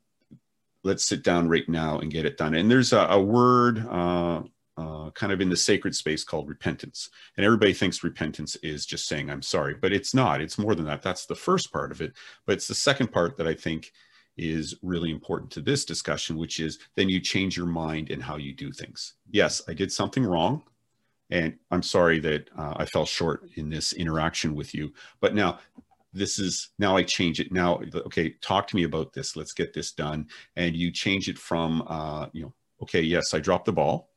let's 0.84 1.04
sit 1.04 1.22
down 1.22 1.48
right 1.48 1.68
now 1.68 1.98
and 1.98 2.10
get 2.10 2.24
it 2.24 2.36
done. 2.36 2.54
And 2.54 2.70
there's 2.70 2.92
a, 2.92 3.00
a 3.00 3.20
word 3.20 3.86
uh, 3.88 4.42
uh, 4.76 5.10
kind 5.10 5.32
of 5.32 5.40
in 5.40 5.50
the 5.50 5.56
sacred 5.56 5.94
space 5.94 6.24
called 6.24 6.48
repentance. 6.48 7.10
And 7.36 7.44
everybody 7.44 7.72
thinks 7.72 8.02
repentance 8.02 8.56
is 8.56 8.86
just 8.86 9.06
saying, 9.06 9.30
I'm 9.30 9.42
sorry, 9.42 9.74
but 9.74 9.92
it's 9.92 10.14
not. 10.14 10.40
It's 10.40 10.58
more 10.58 10.74
than 10.74 10.86
that. 10.86 11.02
That's 11.02 11.26
the 11.26 11.34
first 11.34 11.72
part 11.72 11.92
of 11.92 12.00
it. 12.00 12.14
But 12.46 12.54
it's 12.54 12.68
the 12.68 12.74
second 12.74 13.12
part 13.12 13.36
that 13.36 13.46
I 13.46 13.54
think 13.54 13.92
is 14.38 14.76
really 14.82 15.10
important 15.10 15.50
to 15.52 15.60
this 15.60 15.84
discussion, 15.84 16.38
which 16.38 16.60
is 16.60 16.78
then 16.94 17.10
you 17.10 17.20
change 17.20 17.56
your 17.56 17.66
mind 17.66 18.10
in 18.10 18.20
how 18.20 18.36
you 18.36 18.54
do 18.54 18.72
things. 18.72 19.14
Yes, 19.30 19.60
I 19.68 19.74
did 19.74 19.92
something 19.92 20.24
wrong. 20.24 20.62
And 21.32 21.56
I'm 21.70 21.82
sorry 21.82 22.18
that 22.20 22.48
uh, 22.58 22.74
I 22.76 22.86
fell 22.86 23.06
short 23.06 23.48
in 23.54 23.68
this 23.68 23.92
interaction 23.92 24.54
with 24.54 24.74
you. 24.74 24.92
But 25.20 25.34
now 25.34 25.60
this 26.12 26.38
is 26.38 26.70
now 26.78 26.96
I 26.96 27.02
change 27.02 27.40
it 27.40 27.52
now. 27.52 27.80
Okay, 27.94 28.34
talk 28.42 28.66
to 28.68 28.76
me 28.76 28.84
about 28.84 29.12
this. 29.12 29.36
Let's 29.36 29.52
get 29.52 29.72
this 29.72 29.92
done. 29.92 30.28
And 30.56 30.74
you 30.74 30.90
change 30.90 31.28
it 31.28 31.38
from, 31.38 31.82
uh, 31.86 32.26
you 32.32 32.42
know, 32.42 32.54
okay, 32.82 33.00
yes, 33.00 33.34
I 33.34 33.38
dropped 33.38 33.66
the 33.66 33.72
ball. 33.72 34.10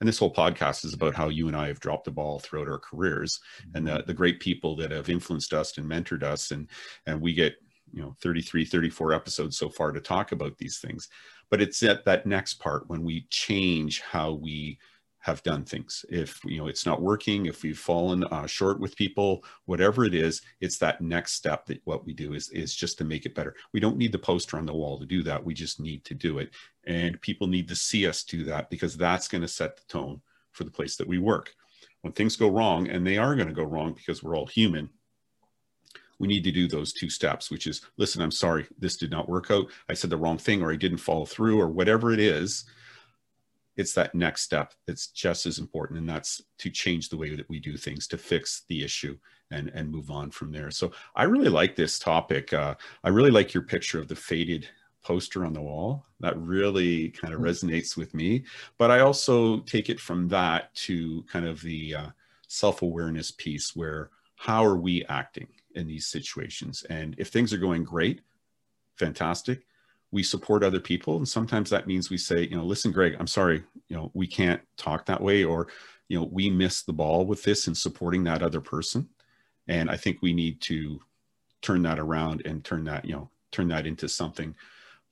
And 0.00 0.08
this 0.08 0.18
whole 0.18 0.32
podcast 0.32 0.84
is 0.84 0.94
about 0.94 1.14
how 1.14 1.28
you 1.28 1.46
and 1.46 1.56
I 1.56 1.66
have 1.68 1.80
dropped 1.80 2.04
the 2.04 2.10
ball 2.10 2.38
throughout 2.38 2.68
our 2.68 2.78
careers 2.78 3.38
mm-hmm. 3.60 3.76
and 3.76 3.86
the, 3.86 4.04
the 4.06 4.14
great 4.14 4.40
people 4.40 4.76
that 4.76 4.90
have 4.90 5.10
influenced 5.10 5.52
us 5.52 5.76
and 5.76 5.86
mentored 5.86 6.22
us. 6.22 6.50
And, 6.50 6.68
and 7.06 7.20
we 7.20 7.34
get, 7.34 7.54
you 7.92 8.00
know, 8.00 8.16
33, 8.22 8.64
34 8.64 9.12
episodes 9.12 9.58
so 9.58 9.68
far 9.68 9.92
to 9.92 10.00
talk 10.00 10.32
about 10.32 10.56
these 10.58 10.78
things. 10.78 11.08
But 11.50 11.60
it's 11.60 11.82
at 11.82 12.04
that 12.04 12.26
next 12.26 12.54
part 12.54 12.88
when 12.88 13.02
we 13.02 13.26
change 13.30 14.00
how 14.00 14.32
we 14.32 14.78
have 15.20 15.42
done 15.42 15.64
things. 15.64 16.04
If 16.08 16.42
you 16.44 16.58
know 16.58 16.66
it's 16.66 16.86
not 16.86 17.02
working, 17.02 17.46
if 17.46 17.62
we've 17.62 17.78
fallen 17.78 18.24
uh, 18.24 18.46
short 18.46 18.80
with 18.80 18.96
people, 18.96 19.44
whatever 19.66 20.04
it 20.04 20.14
is, 20.14 20.42
it's 20.60 20.78
that 20.78 21.00
next 21.00 21.34
step 21.34 21.66
that 21.66 21.80
what 21.84 22.06
we 22.06 22.14
do 22.14 22.32
is 22.32 22.48
is 22.50 22.74
just 22.74 22.98
to 22.98 23.04
make 23.04 23.26
it 23.26 23.34
better. 23.34 23.54
We 23.72 23.80
don't 23.80 23.98
need 23.98 24.12
the 24.12 24.18
poster 24.18 24.56
on 24.56 24.66
the 24.66 24.74
wall 24.74 24.98
to 24.98 25.06
do 25.06 25.22
that. 25.24 25.44
We 25.44 25.54
just 25.54 25.78
need 25.78 26.04
to 26.06 26.14
do 26.14 26.38
it, 26.38 26.50
and 26.84 27.20
people 27.20 27.46
need 27.46 27.68
to 27.68 27.76
see 27.76 28.06
us 28.06 28.24
do 28.24 28.44
that 28.44 28.70
because 28.70 28.96
that's 28.96 29.28
going 29.28 29.42
to 29.42 29.48
set 29.48 29.76
the 29.76 29.82
tone 29.88 30.22
for 30.52 30.64
the 30.64 30.70
place 30.70 30.96
that 30.96 31.08
we 31.08 31.18
work. 31.18 31.54
When 32.00 32.14
things 32.14 32.36
go 32.36 32.48
wrong, 32.48 32.88
and 32.88 33.06
they 33.06 33.18
are 33.18 33.36
going 33.36 33.48
to 33.48 33.54
go 33.54 33.62
wrong 33.64 33.92
because 33.92 34.22
we're 34.22 34.36
all 34.36 34.46
human, 34.46 34.88
we 36.18 36.28
need 36.28 36.44
to 36.44 36.52
do 36.52 36.66
those 36.66 36.94
two 36.94 37.10
steps, 37.10 37.50
which 37.50 37.66
is 37.66 37.82
listen, 37.98 38.22
I'm 38.22 38.30
sorry, 38.30 38.66
this 38.78 38.96
did 38.96 39.10
not 39.10 39.28
work 39.28 39.50
out. 39.50 39.66
I 39.88 39.94
said 39.94 40.08
the 40.08 40.16
wrong 40.16 40.38
thing, 40.38 40.62
or 40.62 40.72
I 40.72 40.76
didn't 40.76 40.98
follow 40.98 41.26
through, 41.26 41.60
or 41.60 41.68
whatever 41.68 42.10
it 42.10 42.20
is 42.20 42.64
it's 43.80 43.94
that 43.94 44.14
next 44.14 44.42
step 44.42 44.74
that's 44.86 45.06
just 45.08 45.46
as 45.46 45.58
important 45.58 45.98
and 45.98 46.08
that's 46.08 46.42
to 46.58 46.68
change 46.68 47.08
the 47.08 47.16
way 47.16 47.34
that 47.34 47.48
we 47.48 47.58
do 47.58 47.78
things 47.78 48.06
to 48.06 48.18
fix 48.18 48.64
the 48.68 48.84
issue 48.84 49.16
and 49.50 49.72
and 49.74 49.90
move 49.90 50.10
on 50.10 50.30
from 50.30 50.52
there. 50.52 50.70
So 50.70 50.92
i 51.16 51.24
really 51.24 51.48
like 51.48 51.74
this 51.74 51.98
topic. 51.98 52.52
Uh, 52.52 52.74
i 53.02 53.08
really 53.08 53.30
like 53.30 53.54
your 53.54 53.62
picture 53.62 53.98
of 53.98 54.06
the 54.06 54.14
faded 54.14 54.68
poster 55.02 55.46
on 55.46 55.54
the 55.54 55.62
wall. 55.62 56.04
That 56.20 56.38
really 56.38 57.08
kind 57.08 57.32
of 57.32 57.40
mm-hmm. 57.40 57.48
resonates 57.48 57.96
with 57.96 58.12
me. 58.12 58.44
But 58.76 58.90
i 58.90 59.00
also 59.00 59.60
take 59.60 59.88
it 59.88 59.98
from 59.98 60.28
that 60.28 60.74
to 60.86 61.22
kind 61.22 61.46
of 61.46 61.62
the 61.62 61.94
uh, 61.94 62.10
self-awareness 62.48 63.30
piece 63.32 63.74
where 63.74 64.10
how 64.36 64.64
are 64.64 64.76
we 64.76 65.04
acting 65.06 65.48
in 65.74 65.86
these 65.86 66.06
situations? 66.06 66.84
And 66.90 67.14
if 67.18 67.28
things 67.28 67.52
are 67.52 67.58
going 67.58 67.84
great 67.84 68.20
fantastic 68.96 69.66
we 70.12 70.22
support 70.22 70.64
other 70.64 70.80
people. 70.80 71.16
And 71.16 71.28
sometimes 71.28 71.70
that 71.70 71.86
means 71.86 72.10
we 72.10 72.18
say 72.18 72.42
you 72.42 72.56
know 72.56 72.64
listen 72.64 72.92
greg 72.92 73.16
i'm 73.18 73.26
sorry 73.26 73.62
you 73.88 73.96
know 73.96 74.10
we 74.14 74.26
can't 74.26 74.60
talk 74.76 75.06
that 75.06 75.20
way 75.20 75.44
or 75.44 75.68
you 76.08 76.18
know 76.18 76.28
we 76.30 76.50
missed 76.50 76.86
the 76.86 76.92
ball 76.92 77.26
with 77.26 77.42
this 77.42 77.68
in 77.68 77.74
supporting 77.74 78.24
that 78.24 78.42
other 78.42 78.60
person. 78.60 79.08
And 79.68 79.90
i 79.90 79.96
think 79.96 80.18
we 80.20 80.32
need 80.32 80.60
to 80.62 81.00
turn 81.62 81.82
that 81.82 81.98
around 81.98 82.42
and 82.44 82.64
turn 82.64 82.84
that 82.84 83.04
you 83.04 83.12
know 83.12 83.30
turn 83.52 83.68
that 83.68 83.86
into 83.86 84.08
something. 84.08 84.54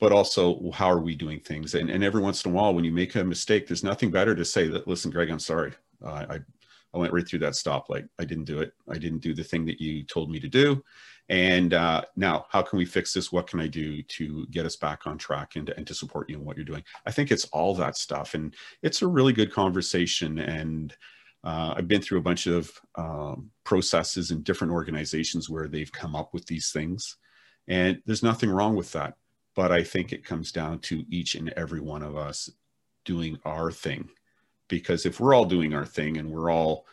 But 0.00 0.12
also 0.12 0.70
how 0.70 0.88
are 0.88 1.00
we 1.00 1.16
doing 1.16 1.40
things? 1.40 1.74
And, 1.74 1.90
and 1.90 2.04
every 2.04 2.22
once 2.22 2.44
in 2.44 2.52
a 2.52 2.54
while 2.54 2.72
when 2.72 2.84
you 2.84 2.92
make 2.92 3.14
a 3.14 3.24
mistake 3.24 3.66
there's 3.66 3.84
nothing 3.84 4.10
better 4.10 4.34
to 4.34 4.44
say 4.44 4.68
that 4.68 4.88
listen 4.88 5.10
greg 5.10 5.30
i'm 5.30 5.38
sorry. 5.38 5.72
Uh, 6.04 6.26
i 6.30 6.38
i 6.94 6.98
went 6.98 7.12
right 7.12 7.26
through 7.26 7.40
that 7.40 7.52
stoplight 7.52 8.08
i 8.18 8.24
didn't 8.24 8.44
do 8.44 8.60
it. 8.60 8.72
I 8.88 8.98
didn't 8.98 9.18
do 9.18 9.34
the 9.34 9.44
thing 9.44 9.64
that 9.66 9.80
you 9.80 10.04
told 10.04 10.30
me 10.30 10.40
to 10.40 10.48
do 10.48 10.82
and 11.28 11.74
uh, 11.74 12.02
now, 12.16 12.46
how 12.48 12.62
can 12.62 12.78
we 12.78 12.86
fix 12.86 13.12
this? 13.12 13.30
What 13.30 13.46
can 13.46 13.60
I 13.60 13.66
do 13.66 14.02
to 14.02 14.46
get 14.46 14.64
us 14.64 14.76
back 14.76 15.06
on 15.06 15.18
track 15.18 15.56
and, 15.56 15.68
and 15.70 15.86
to 15.86 15.94
support 15.94 16.30
you 16.30 16.36
in 16.36 16.44
what 16.44 16.56
you're 16.56 16.64
doing? 16.64 16.84
I 17.04 17.10
think 17.10 17.30
it's 17.30 17.44
all 17.46 17.74
that 17.74 17.98
stuff. 17.98 18.34
And 18.34 18.54
it's 18.82 19.02
a 19.02 19.06
really 19.06 19.34
good 19.34 19.52
conversation. 19.52 20.38
And 20.38 20.94
uh, 21.44 21.74
I've 21.76 21.88
been 21.88 22.00
through 22.00 22.18
a 22.18 22.22
bunch 22.22 22.46
of 22.46 22.70
um, 22.94 23.50
processes 23.64 24.30
in 24.30 24.42
different 24.42 24.72
organizations 24.72 25.50
where 25.50 25.68
they've 25.68 25.92
come 25.92 26.16
up 26.16 26.32
with 26.32 26.46
these 26.46 26.72
things. 26.72 27.16
And 27.66 28.00
there's 28.06 28.22
nothing 28.22 28.50
wrong 28.50 28.74
with 28.74 28.92
that. 28.92 29.14
But 29.54 29.70
I 29.70 29.82
think 29.82 30.12
it 30.12 30.24
comes 30.24 30.50
down 30.50 30.78
to 30.80 31.04
each 31.10 31.34
and 31.34 31.50
every 31.50 31.80
one 31.80 32.02
of 32.02 32.16
us 32.16 32.48
doing 33.04 33.38
our 33.44 33.70
thing. 33.70 34.08
Because 34.68 35.04
if 35.04 35.20
we're 35.20 35.34
all 35.34 35.44
doing 35.44 35.74
our 35.74 35.86
thing 35.86 36.16
and 36.16 36.30
we're 36.30 36.50
all 36.50 36.86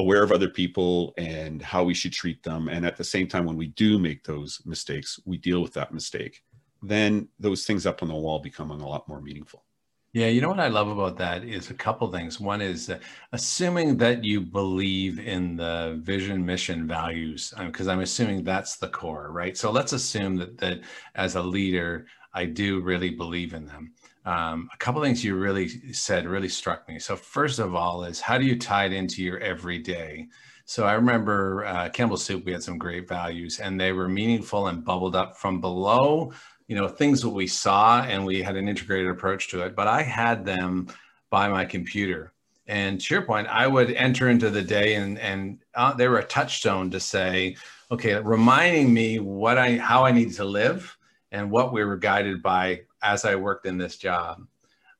aware 0.00 0.22
of 0.22 0.32
other 0.32 0.48
people 0.48 1.14
and 1.18 1.62
how 1.62 1.84
we 1.84 1.94
should 1.94 2.12
treat 2.12 2.42
them. 2.42 2.68
And 2.68 2.84
at 2.84 2.96
the 2.96 3.04
same 3.04 3.28
time, 3.28 3.44
when 3.44 3.56
we 3.56 3.68
do 3.68 3.98
make 3.98 4.24
those 4.24 4.60
mistakes, 4.64 5.20
we 5.24 5.36
deal 5.38 5.60
with 5.62 5.74
that 5.74 5.92
mistake. 5.92 6.42
Then 6.82 7.28
those 7.38 7.64
things 7.66 7.86
up 7.86 8.02
on 8.02 8.08
the 8.08 8.14
wall 8.14 8.38
become 8.40 8.70
a 8.70 8.76
lot 8.76 9.08
more 9.08 9.20
meaningful. 9.20 9.64
Yeah, 10.12 10.26
you 10.26 10.40
know 10.40 10.48
what 10.48 10.58
I 10.58 10.66
love 10.66 10.88
about 10.88 11.16
that 11.18 11.44
is 11.44 11.70
a 11.70 11.74
couple 11.74 12.10
things. 12.10 12.40
One 12.40 12.60
is 12.60 12.90
uh, 12.90 12.98
assuming 13.32 13.96
that 13.98 14.24
you 14.24 14.40
believe 14.40 15.20
in 15.20 15.54
the 15.54 16.00
vision, 16.02 16.44
mission, 16.44 16.88
values, 16.88 17.54
because 17.56 17.86
um, 17.86 17.92
I'm 17.92 18.00
assuming 18.00 18.42
that's 18.42 18.76
the 18.76 18.88
core, 18.88 19.30
right? 19.30 19.56
So 19.56 19.70
let's 19.70 19.92
assume 19.92 20.34
that 20.36 20.58
that 20.58 20.80
as 21.14 21.36
a 21.36 21.42
leader, 21.42 22.06
I 22.34 22.46
do 22.46 22.80
really 22.80 23.10
believe 23.10 23.54
in 23.54 23.66
them 23.66 23.92
um, 24.24 24.68
a 24.72 24.76
couple 24.76 25.02
things 25.02 25.24
you 25.24 25.36
really 25.36 25.92
said 25.92 26.26
really 26.26 26.48
struck 26.48 26.88
me. 26.88 26.98
So 26.98 27.16
first 27.16 27.58
of 27.58 27.74
all 27.74 28.04
is 28.04 28.20
how 28.20 28.38
do 28.38 28.44
you 28.44 28.58
tie 28.58 28.84
it 28.84 28.92
into 28.92 29.22
your 29.22 29.38
everyday? 29.38 30.28
So 30.66 30.84
I 30.84 30.92
remember 30.92 31.64
uh, 31.64 31.88
Campbell 31.88 32.16
Soup, 32.16 32.44
we 32.44 32.52
had 32.52 32.62
some 32.62 32.78
great 32.78 33.08
values 33.08 33.60
and 33.60 33.80
they 33.80 33.92
were 33.92 34.08
meaningful 34.08 34.68
and 34.68 34.84
bubbled 34.84 35.16
up 35.16 35.36
from 35.36 35.60
below, 35.60 36.32
you 36.68 36.76
know, 36.76 36.86
things 36.86 37.22
that 37.22 37.30
we 37.30 37.46
saw 37.46 38.02
and 38.02 38.24
we 38.24 38.42
had 38.42 38.56
an 38.56 38.68
integrated 38.68 39.08
approach 39.08 39.48
to 39.48 39.62
it, 39.62 39.74
but 39.74 39.88
I 39.88 40.02
had 40.02 40.44
them 40.44 40.88
by 41.30 41.48
my 41.48 41.64
computer. 41.64 42.32
And 42.66 43.00
to 43.00 43.14
your 43.14 43.22
point, 43.22 43.48
I 43.48 43.66
would 43.66 43.90
enter 43.92 44.28
into 44.28 44.48
the 44.50 44.62
day 44.62 44.94
and, 44.94 45.18
and 45.18 45.58
uh, 45.74 45.92
they 45.94 46.06
were 46.06 46.18
a 46.18 46.24
touchstone 46.24 46.90
to 46.92 47.00
say, 47.00 47.56
okay, 47.90 48.14
reminding 48.14 48.94
me 48.94 49.18
what 49.18 49.58
I, 49.58 49.78
how 49.78 50.04
I 50.04 50.12
need 50.12 50.34
to 50.34 50.44
live 50.44 50.96
and 51.32 51.50
what 51.50 51.72
we 51.72 51.84
were 51.84 51.96
guided 51.96 52.42
by 52.42 52.82
as 53.02 53.24
I 53.24 53.34
worked 53.34 53.66
in 53.66 53.78
this 53.78 53.96
job. 53.96 54.46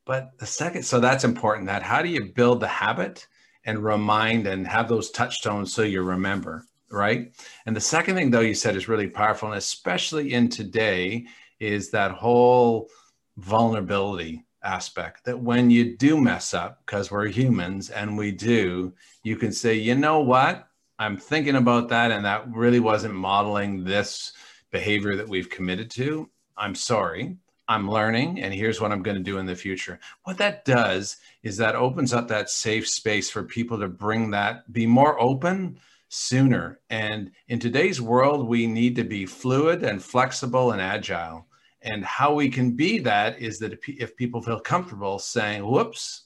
But 0.05 0.37
the 0.39 0.47
second, 0.47 0.83
so 0.83 1.01
that's 1.01 1.25
important 1.25 1.67
that 1.67 1.83
how 1.83 2.03
do 2.03 2.09
you 2.09 2.33
build 2.33 2.61
the 2.61 2.69
habit 2.69 3.27
and 3.65 3.85
remind 3.85 4.47
and 4.47 4.67
have 4.67 4.89
those 4.89 5.11
touchstones 5.11 5.73
so 5.73 5.83
you 5.83 6.03
remember, 6.03 6.65
right? 6.91 7.33
And 7.67 7.77
the 7.77 7.81
second 7.81 8.17
thing, 8.17 8.31
though, 8.31 8.41
you 8.41 8.55
said 8.55 8.75
is 8.75 8.89
really 8.89 9.09
powerful, 9.09 9.49
and 9.49 9.59
especially 9.59 10.33
in 10.33 10.49
today, 10.49 11.27
is 11.61 11.91
that 11.91 12.11
whole 12.11 12.89
vulnerability 13.37 14.45
aspect 14.63 15.25
that 15.25 15.39
when 15.39 15.71
you 15.71 15.97
do 15.97 16.21
mess 16.21 16.55
up, 16.55 16.83
because 16.85 17.11
we're 17.11 17.29
humans 17.29 17.91
and 17.91 18.17
we 18.17 18.33
do, 18.33 18.93
you 19.23 19.37
can 19.37 19.53
say, 19.53 19.75
you 19.75 19.95
know 19.95 20.21
what? 20.21 20.67
I'm 20.99 21.17
thinking 21.17 21.57
about 21.57 21.89
that, 21.91 22.11
and 22.11 22.25
that 22.25 22.51
really 22.53 22.81
wasn't 22.81 23.15
modeling 23.15 23.85
this 23.85 24.33
behavior 24.71 25.17
that 25.17 25.29
we've 25.29 25.51
committed 25.51 25.91
to. 25.93 26.29
I'm 26.57 26.75
sorry. 26.75 27.37
I'm 27.71 27.89
learning, 27.89 28.41
and 28.41 28.53
here's 28.53 28.81
what 28.81 28.91
I'm 28.91 29.03
going 29.03 29.17
to 29.17 29.23
do 29.23 29.39
in 29.39 29.47
the 29.47 29.55
future. 29.55 30.01
What 30.25 30.37
that 30.39 30.65
does 30.65 31.19
is 31.45 31.57
that 31.59 31.77
opens 31.77 32.13
up 32.13 32.27
that 32.27 32.51
safe 32.51 32.89
space 32.89 33.31
for 33.31 33.45
people 33.45 33.79
to 33.79 33.87
bring 33.87 34.33
that, 34.33 34.73
be 34.73 34.87
more 34.87 35.21
open 35.23 35.79
sooner. 36.09 36.81
And 36.91 37.31
in 37.47 37.61
today's 37.61 38.01
world, 38.01 38.49
we 38.49 38.67
need 38.67 38.97
to 38.97 39.05
be 39.05 39.25
fluid 39.25 39.85
and 39.85 40.03
flexible 40.03 40.73
and 40.73 40.83
agile. 40.83 41.47
And 41.83 42.05
how 42.05 42.35
we 42.35 42.49
can 42.49 42.73
be 42.73 42.99
that 42.99 43.41
is 43.41 43.61
that 43.61 43.79
if 43.87 44.17
people 44.17 44.43
feel 44.43 44.59
comfortable 44.59 45.21
saying, 45.21 45.65
whoops, 45.65 46.25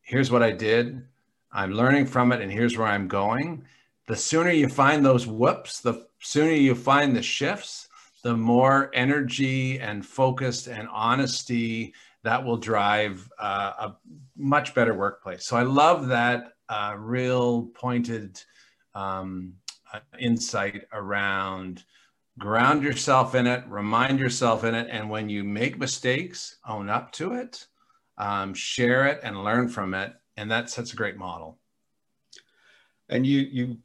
here's 0.00 0.30
what 0.30 0.42
I 0.42 0.50
did, 0.50 1.04
I'm 1.52 1.72
learning 1.72 2.06
from 2.06 2.32
it, 2.32 2.40
and 2.40 2.50
here's 2.50 2.78
where 2.78 2.88
I'm 2.88 3.06
going. 3.06 3.66
The 4.06 4.16
sooner 4.16 4.50
you 4.50 4.70
find 4.70 5.04
those 5.04 5.26
whoops, 5.26 5.80
the 5.80 6.06
sooner 6.20 6.52
you 6.52 6.74
find 6.74 7.14
the 7.14 7.22
shifts, 7.22 7.88
the 8.24 8.34
more 8.34 8.90
energy 8.94 9.78
and 9.78 10.04
focused 10.04 10.66
and 10.66 10.88
honesty 10.90 11.92
that 12.22 12.42
will 12.42 12.56
drive 12.56 13.30
uh, 13.38 13.72
a 13.78 13.96
much 14.34 14.74
better 14.74 14.94
workplace. 14.94 15.46
So 15.46 15.58
I 15.58 15.62
love 15.62 16.08
that 16.08 16.54
uh, 16.70 16.94
real 16.98 17.64
pointed 17.74 18.42
um, 18.94 19.52
uh, 19.92 20.00
insight 20.18 20.86
around 20.94 21.84
ground 22.38 22.82
yourself 22.82 23.34
in 23.34 23.46
it, 23.46 23.62
remind 23.68 24.18
yourself 24.18 24.64
in 24.64 24.74
it, 24.74 24.88
and 24.90 25.10
when 25.10 25.28
you 25.28 25.44
make 25.44 25.78
mistakes, 25.78 26.56
own 26.66 26.88
up 26.88 27.12
to 27.12 27.34
it, 27.34 27.66
um, 28.16 28.54
share 28.54 29.06
it, 29.06 29.20
and 29.22 29.44
learn 29.44 29.68
from 29.68 29.92
it, 29.92 30.14
and 30.38 30.50
that 30.50 30.70
sets 30.70 30.94
a 30.94 30.96
great 30.96 31.18
model. 31.18 31.58
And 33.10 33.26
you 33.26 33.40
you 33.40 33.76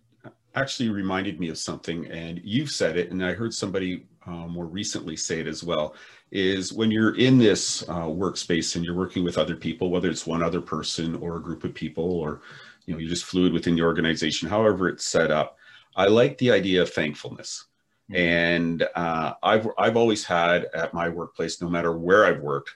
actually 0.56 0.90
reminded 0.90 1.42
me 1.42 1.50
of 1.50 1.58
something, 1.58 2.08
and 2.08 2.40
you've 2.44 2.72
said 2.72 2.98
it, 2.98 3.12
and 3.12 3.24
I 3.24 3.34
heard 3.34 3.54
somebody 3.54 4.08
uh, 4.30 4.48
more 4.48 4.66
recently 4.66 5.18
say 5.18 5.40
it 5.40 5.48
as 5.48 5.64
well, 5.64 5.96
is 6.32 6.72
when 6.72 6.92
you're 6.92 7.18
in 7.18 7.38
this 7.38 7.84
uh, 7.90 8.06
workspace 8.06 8.76
and 8.76 8.86
you're 8.86 8.96
working 8.96 9.24
with 9.24 9.38
other 9.38 9.56
people, 9.56 9.90
whether 9.90 10.10
it's 10.10 10.28
one 10.28 10.44
other 10.44 10.62
person 10.62 11.16
or 11.16 11.38
a 11.38 11.42
group 11.42 11.64
of 11.64 11.74
people, 11.74 12.04
or 12.04 12.42
you 12.86 12.94
know, 12.94 13.00
you're 13.00 13.10
just 13.10 13.26
fluid 13.26 13.52
within 13.54 13.76
the 13.76 13.82
organization, 13.82 14.48
however 14.48 14.88
it's 14.88 15.06
set 15.06 15.32
up. 15.32 15.58
I 15.96 16.06
like 16.08 16.38
the 16.38 16.52
idea 16.52 16.82
of 16.82 16.92
thankfulness. 16.92 17.66
Mm-hmm. 18.12 18.16
And 18.16 18.88
uh, 18.96 19.34
I've, 19.42 19.68
I've 19.78 19.98
always 19.98 20.24
had 20.24 20.68
at 20.74 20.94
my 20.94 21.10
workplace, 21.10 21.62
no 21.62 21.70
matter 21.70 21.98
where 21.98 22.26
I've 22.26 22.42
worked, 22.42 22.72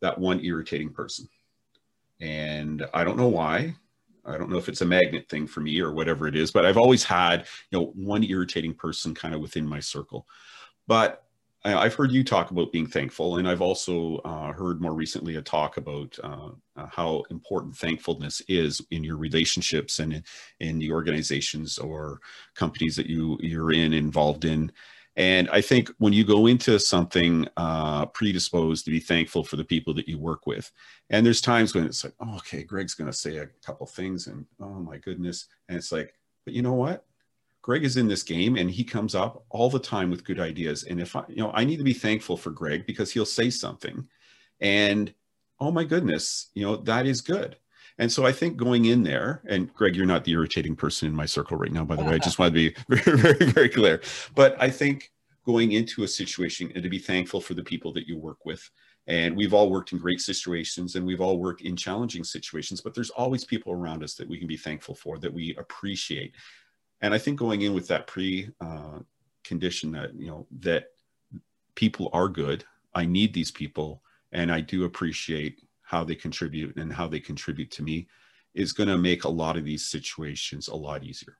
that 0.00 0.18
one 0.18 0.44
irritating 0.44 0.90
person. 0.90 1.28
And 2.20 2.86
I 2.92 3.04
don't 3.04 3.16
know 3.16 3.28
why. 3.28 3.74
I 4.24 4.36
don't 4.36 4.50
know 4.50 4.58
if 4.58 4.68
it's 4.68 4.82
a 4.82 4.86
magnet 4.86 5.28
thing 5.28 5.46
for 5.46 5.60
me 5.60 5.80
or 5.80 5.92
whatever 5.92 6.28
it 6.28 6.36
is, 6.36 6.50
but 6.50 6.66
I've 6.66 6.76
always 6.76 7.02
had, 7.02 7.46
you 7.70 7.78
know, 7.78 7.86
one 7.94 8.22
irritating 8.24 8.74
person 8.74 9.14
kind 9.14 9.34
of 9.34 9.40
within 9.40 9.66
my 9.66 9.80
circle. 9.80 10.26
But 10.88 11.22
I've 11.64 11.94
heard 11.94 12.12
you 12.12 12.24
talk 12.24 12.50
about 12.50 12.72
being 12.72 12.86
thankful, 12.86 13.36
and 13.36 13.48
I've 13.48 13.60
also 13.60 14.16
uh, 14.18 14.52
heard 14.52 14.80
more 14.80 14.94
recently 14.94 15.36
a 15.36 15.42
talk 15.42 15.76
about 15.76 16.18
uh, 16.24 16.50
uh, 16.76 16.86
how 16.90 17.24
important 17.30 17.76
thankfulness 17.76 18.40
is 18.48 18.80
in 18.90 19.04
your 19.04 19.16
relationships 19.16 19.98
and 19.98 20.14
in, 20.14 20.24
in 20.60 20.78
the 20.78 20.90
organizations 20.90 21.76
or 21.78 22.20
companies 22.54 22.96
that 22.96 23.06
you 23.06 23.38
you're 23.40 23.72
in 23.72 23.92
involved 23.92 24.44
in. 24.44 24.72
And 25.16 25.50
I 25.50 25.60
think 25.60 25.90
when 25.98 26.12
you 26.12 26.24
go 26.24 26.46
into 26.46 26.78
something 26.78 27.46
uh, 27.56 28.06
predisposed 28.06 28.84
to 28.84 28.92
be 28.92 29.00
thankful 29.00 29.42
for 29.42 29.56
the 29.56 29.64
people 29.64 29.92
that 29.94 30.08
you 30.08 30.18
work 30.18 30.46
with, 30.46 30.70
and 31.10 31.26
there's 31.26 31.40
times 31.40 31.74
when 31.74 31.84
it's 31.84 32.04
like, 32.04 32.14
oh, 32.20 32.36
okay, 32.36 32.62
Greg's 32.62 32.94
going 32.94 33.10
to 33.10 33.16
say 33.16 33.38
a 33.38 33.46
couple 33.66 33.86
things, 33.86 34.28
and 34.28 34.46
oh 34.60 34.78
my 34.78 34.96
goodness, 34.96 35.48
and 35.68 35.76
it's 35.76 35.92
like, 35.92 36.14
but 36.44 36.54
you 36.54 36.62
know 36.62 36.74
what? 36.74 37.04
Greg 37.68 37.84
is 37.84 37.98
in 37.98 38.08
this 38.08 38.22
game 38.22 38.56
and 38.56 38.70
he 38.70 38.82
comes 38.82 39.14
up 39.14 39.44
all 39.50 39.68
the 39.68 39.78
time 39.78 40.10
with 40.10 40.24
good 40.24 40.40
ideas. 40.40 40.84
And 40.84 40.98
if 40.98 41.14
I, 41.14 41.22
you 41.28 41.36
know, 41.36 41.50
I 41.52 41.64
need 41.64 41.76
to 41.76 41.84
be 41.84 41.92
thankful 41.92 42.38
for 42.38 42.50
Greg 42.50 42.86
because 42.86 43.12
he'll 43.12 43.26
say 43.26 43.50
something 43.50 44.08
and 44.58 45.12
oh 45.60 45.70
my 45.70 45.84
goodness, 45.84 46.48
you 46.54 46.64
know, 46.64 46.76
that 46.76 47.04
is 47.04 47.20
good. 47.20 47.56
And 47.98 48.10
so 48.10 48.24
I 48.24 48.32
think 48.32 48.56
going 48.56 48.86
in 48.86 49.02
there, 49.02 49.42
and 49.50 49.70
Greg, 49.74 49.96
you're 49.96 50.06
not 50.06 50.24
the 50.24 50.32
irritating 50.32 50.76
person 50.76 51.08
in 51.08 51.14
my 51.14 51.26
circle 51.26 51.58
right 51.58 51.70
now, 51.70 51.84
by 51.84 51.96
the 51.96 52.04
way. 52.04 52.14
I 52.14 52.18
just 52.18 52.38
want 52.38 52.54
to 52.54 52.70
be 52.70 52.74
very, 52.88 53.18
very, 53.18 53.50
very 53.50 53.68
clear. 53.68 54.00
But 54.34 54.56
I 54.58 54.70
think 54.70 55.12
going 55.44 55.72
into 55.72 56.04
a 56.04 56.08
situation 56.08 56.72
and 56.74 56.82
to 56.82 56.88
be 56.88 56.98
thankful 56.98 57.40
for 57.40 57.52
the 57.52 57.62
people 57.62 57.92
that 57.92 58.06
you 58.06 58.16
work 58.16 58.46
with. 58.46 58.70
And 59.08 59.36
we've 59.36 59.52
all 59.52 59.70
worked 59.70 59.92
in 59.92 59.98
great 59.98 60.20
situations 60.20 60.94
and 60.94 61.04
we've 61.06 61.20
all 61.20 61.38
worked 61.38 61.62
in 61.62 61.76
challenging 61.76 62.24
situations, 62.24 62.80
but 62.80 62.94
there's 62.94 63.10
always 63.10 63.44
people 63.44 63.72
around 63.72 64.02
us 64.02 64.14
that 64.14 64.28
we 64.28 64.38
can 64.38 64.46
be 64.46 64.56
thankful 64.56 64.94
for, 64.94 65.18
that 65.18 65.32
we 65.32 65.54
appreciate. 65.56 66.34
And 67.00 67.14
I 67.14 67.18
think 67.18 67.38
going 67.38 67.62
in 67.62 67.74
with 67.74 67.88
that 67.88 68.06
pre 68.06 68.50
uh, 68.60 68.98
condition 69.44 69.92
that, 69.92 70.14
you 70.14 70.28
know, 70.28 70.46
that 70.60 70.88
people 71.74 72.10
are 72.12 72.28
good, 72.28 72.64
I 72.94 73.06
need 73.06 73.32
these 73.32 73.50
people, 73.50 74.02
and 74.32 74.50
I 74.50 74.60
do 74.60 74.84
appreciate 74.84 75.62
how 75.82 76.04
they 76.04 76.14
contribute 76.14 76.76
and 76.76 76.92
how 76.92 77.08
they 77.08 77.20
contribute 77.20 77.70
to 77.72 77.82
me 77.82 78.08
is 78.54 78.72
going 78.72 78.88
to 78.88 78.98
make 78.98 79.24
a 79.24 79.28
lot 79.28 79.56
of 79.56 79.64
these 79.64 79.86
situations 79.86 80.68
a 80.68 80.74
lot 80.74 81.04
easier. 81.04 81.38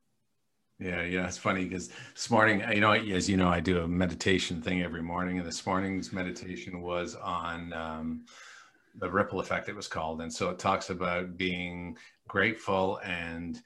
Yeah, 0.78 1.02
yeah, 1.02 1.26
it's 1.26 1.36
funny 1.36 1.64
because 1.64 1.90
this 2.14 2.30
morning, 2.30 2.62
you 2.72 2.80
know, 2.80 2.92
as 2.92 3.28
you 3.28 3.36
know, 3.36 3.48
I 3.48 3.58
do 3.58 3.82
a 3.82 3.88
meditation 3.88 4.62
thing 4.62 4.82
every 4.82 5.02
morning, 5.02 5.38
and 5.38 5.46
this 5.46 5.66
morning's 5.66 6.12
meditation 6.12 6.80
was 6.80 7.16
on 7.16 7.72
um, 7.72 8.24
the 9.00 9.10
ripple 9.10 9.40
effect. 9.40 9.68
It 9.68 9.74
was 9.74 9.88
called, 9.88 10.20
and 10.22 10.32
so 10.32 10.50
it 10.50 10.60
talks 10.60 10.90
about 10.90 11.36
being 11.36 11.98
grateful 12.28 13.00
and 13.04 13.60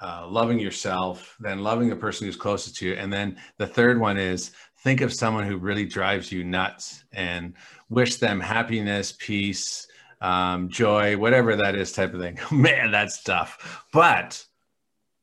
uh, 0.00 0.26
loving 0.28 0.58
yourself, 0.58 1.36
then 1.40 1.60
loving 1.60 1.88
the 1.88 1.96
person 1.96 2.26
who's 2.26 2.36
closest 2.36 2.76
to 2.76 2.86
you, 2.86 2.94
and 2.94 3.12
then 3.12 3.36
the 3.58 3.66
third 3.66 4.00
one 4.00 4.16
is 4.16 4.52
think 4.78 5.00
of 5.00 5.12
someone 5.12 5.46
who 5.46 5.56
really 5.56 5.84
drives 5.84 6.30
you 6.30 6.44
nuts 6.44 7.04
and 7.12 7.54
wish 7.88 8.16
them 8.16 8.38
happiness, 8.38 9.14
peace, 9.18 9.88
um, 10.20 10.68
joy, 10.68 11.16
whatever 11.16 11.56
that 11.56 11.74
is, 11.74 11.92
type 11.92 12.14
of 12.14 12.20
thing. 12.20 12.38
Man, 12.50 12.90
that's 12.90 13.22
tough. 13.22 13.84
But 13.92 14.44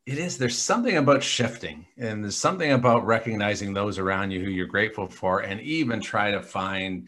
it 0.05 0.17
is, 0.17 0.37
there's 0.37 0.57
something 0.57 0.97
about 0.97 1.23
shifting 1.23 1.85
and 1.97 2.23
there's 2.23 2.37
something 2.37 2.73
about 2.73 3.05
recognizing 3.05 3.73
those 3.73 3.97
around 3.97 4.31
you 4.31 4.43
who 4.43 4.49
you're 4.49 4.67
grateful 4.67 5.07
for 5.07 5.39
and 5.39 5.61
even 5.61 6.01
try 6.01 6.31
to 6.31 6.41
find 6.41 7.07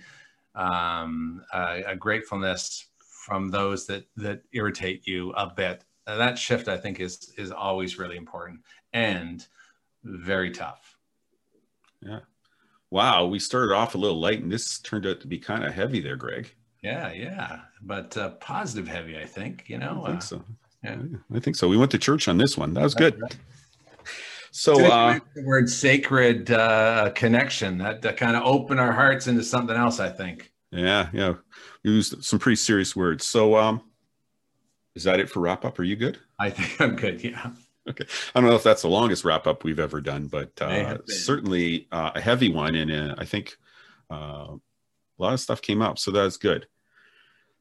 um, 0.55 1.41
a, 1.53 1.83
a, 1.87 1.95
gratefulness 1.97 2.85
from 3.25 3.49
those 3.49 3.85
that, 3.87 4.05
that 4.15 4.41
irritate 4.53 5.05
you 5.05 5.31
a 5.31 5.49
bit. 5.53 5.83
And 6.07 6.19
that 6.19 6.37
shift, 6.37 6.67
I 6.67 6.77
think, 6.77 6.99
is, 6.99 7.33
is 7.37 7.51
always 7.51 7.97
really 7.97 8.17
important 8.17 8.61
and 8.93 9.45
very 10.03 10.51
tough. 10.51 10.97
Yeah. 12.01 12.19
Wow. 12.91 13.25
We 13.25 13.39
started 13.39 13.73
off 13.73 13.95
a 13.95 13.97
little 13.97 14.19
light 14.19 14.41
and 14.41 14.51
this 14.51 14.79
turned 14.79 15.05
out 15.05 15.21
to 15.21 15.27
be 15.27 15.39
kind 15.39 15.63
of 15.63 15.73
heavy 15.73 15.99
there, 15.99 16.15
Greg. 16.15 16.53
Yeah, 16.85 17.11
yeah, 17.13 17.61
but 17.81 18.15
uh, 18.15 18.29
positive 18.39 18.87
heavy, 18.87 19.17
I 19.17 19.25
think. 19.25 19.63
You 19.65 19.79
know, 19.79 20.03
I 20.03 20.09
think 20.09 20.19
uh, 20.19 20.21
so. 20.21 20.43
Yeah, 20.83 20.97
I 21.33 21.39
think 21.39 21.55
so. 21.55 21.67
We 21.67 21.77
went 21.77 21.89
to 21.91 21.97
church 21.97 22.27
on 22.27 22.37
this 22.37 22.59
one. 22.59 22.75
That 22.75 22.83
was 22.83 22.93
good. 22.93 23.19
So, 24.51 24.85
uh, 24.85 25.17
the 25.35 25.43
word 25.43 25.67
sacred 25.67 26.51
uh, 26.51 27.09
connection 27.15 27.79
that, 27.79 28.03
that 28.03 28.17
kind 28.17 28.35
of 28.35 28.43
opened 28.43 28.79
our 28.79 28.91
hearts 28.91 29.25
into 29.25 29.43
something 29.43 29.75
else. 29.75 29.99
I 29.99 30.09
think. 30.09 30.51
Yeah, 30.69 31.09
yeah, 31.11 31.33
used 31.81 32.23
some 32.23 32.37
pretty 32.37 32.57
serious 32.57 32.95
words. 32.95 33.25
So, 33.25 33.57
um, 33.57 33.81
is 34.95 35.03
that 35.03 35.19
it 35.19 35.29
for 35.29 35.41
wrap 35.41 35.65
up? 35.65 35.77
Are 35.79 35.83
you 35.83 35.95
good? 35.95 36.19
I 36.39 36.49
think 36.49 36.79
I'm 36.81 36.95
good. 36.95 37.23
Yeah. 37.23 37.51
Okay. 37.87 38.05
I 38.33 38.39
don't 38.39 38.49
know 38.49 38.55
if 38.55 38.63
that's 38.63 38.81
the 38.81 38.87
longest 38.87 39.23
wrap 39.23 39.45
up 39.45 39.63
we've 39.63 39.79
ever 39.79 40.01
done, 40.01 40.27
but 40.27 40.59
uh, 40.59 40.97
certainly 41.05 41.87
uh, 41.91 42.11
a 42.15 42.21
heavy 42.21 42.49
one, 42.49 42.73
and 42.73 42.91
uh, 42.91 43.15
I 43.17 43.25
think 43.25 43.57
uh, 44.11 44.55
a 44.55 45.19
lot 45.19 45.33
of 45.33 45.39
stuff 45.39 45.61
came 45.61 45.81
up, 45.83 45.99
so 45.99 46.09
that's 46.09 46.37
good. 46.37 46.67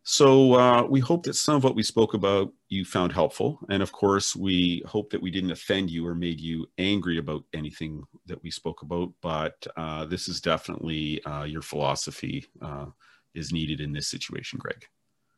So 0.06 0.54
uh, 0.54 0.82
we 0.82 1.00
hope 1.00 1.24
that 1.24 1.34
some 1.34 1.56
of 1.56 1.64
what 1.64 1.74
we 1.74 1.82
spoke 1.82 2.12
about 2.12 2.52
you 2.68 2.84
found 2.84 3.12
helpful. 3.12 3.58
And 3.70 3.82
of 3.82 3.90
course, 3.90 4.36
we 4.36 4.82
hope 4.86 5.10
that 5.10 5.22
we 5.22 5.30
didn't 5.30 5.50
offend 5.50 5.90
you 5.90 6.06
or 6.06 6.14
made 6.14 6.40
you 6.40 6.66
angry 6.76 7.16
about 7.16 7.44
anything 7.54 8.04
that 8.26 8.42
we 8.42 8.50
spoke 8.50 8.82
about. 8.82 9.12
But 9.22 9.66
uh, 9.78 10.04
this 10.04 10.28
is 10.28 10.42
definitely 10.42 11.24
uh, 11.24 11.44
your 11.44 11.62
philosophy 11.62 12.46
uh, 12.60 12.86
is 13.34 13.50
needed 13.50 13.80
in 13.80 13.92
this 13.92 14.08
situation, 14.08 14.58
Greg. 14.58 14.86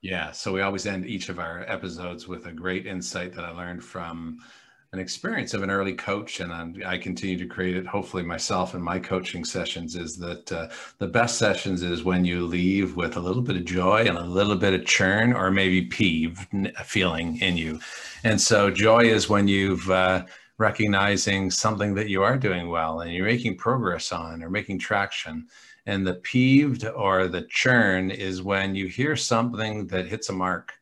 Yeah. 0.07 0.31
So 0.31 0.53
we 0.53 0.61
always 0.61 0.87
end 0.87 1.05
each 1.05 1.31
of 1.31 1.41
our 1.41 1.65
episodes 1.67 2.29
with 2.29 2.47
a 2.47 2.53
great 2.53 2.87
insight 2.87 3.35
that 3.35 3.45
I 3.45 3.51
learned 3.51 3.83
from 3.83 4.39
an 4.93 5.01
experience 5.01 5.53
of 5.53 5.65
an 5.65 5.71
early 5.71 5.95
coach, 5.95 6.39
and 6.39 6.53
I'm, 6.53 6.81
i 6.87 6.97
continue 6.97 7.37
to 7.37 7.47
create 7.47 7.77
it. 7.77 7.89
Hopefully, 7.89 8.23
myself 8.23 8.75
and 8.75 8.85
my 8.85 9.01
coaching 9.01 9.45
sessions 9.45 9.97
is 9.97 10.17
that 10.19 10.53
uh, 10.53 10.69
the 10.99 11.09
best 11.09 11.39
sessions 11.39 11.83
is 11.83 12.05
when 12.05 12.25
you 12.25 12.47
leave 12.47 12.95
with 12.95 13.17
a 13.17 13.21
little 13.21 13.43
bit 13.43 13.57
of 13.57 13.65
joy 13.65 14.05
and 14.07 14.17
a 14.17 14.23
little 14.23 14.55
bit 14.55 14.75
of 14.75 14.87
churn, 14.87 15.33
or 15.33 15.51
maybe 15.51 15.83
peeve 15.83 16.47
feeling 16.85 17.41
in 17.41 17.57
you. 17.57 17.81
And 18.23 18.41
so, 18.41 18.71
joy 18.71 19.07
is 19.07 19.29
when 19.29 19.49
you've 19.49 19.91
uh, 19.91 20.25
recognizing 20.59 21.51
something 21.51 21.97
that 21.97 22.09
you 22.09 22.23
are 22.23 22.39
doing 22.39 22.69
well 22.69 23.01
and 23.01 23.13
you're 23.13 23.27
making 23.27 23.57
progress 23.57 24.13
on 24.13 24.41
or 24.41 24.51
making 24.51 24.79
traction. 24.79 25.49
And 25.87 26.07
the 26.07 26.15
peeved 26.15 26.85
or 26.85 27.29
the 27.29 27.47
churn 27.49 28.11
is 28.11 28.43
when 28.43 28.75
you 28.75 28.87
hear 28.89 29.17
something 29.17 29.87
that 29.87 30.09
hits 30.09 30.29
a 30.29 30.33
mark 30.33 30.73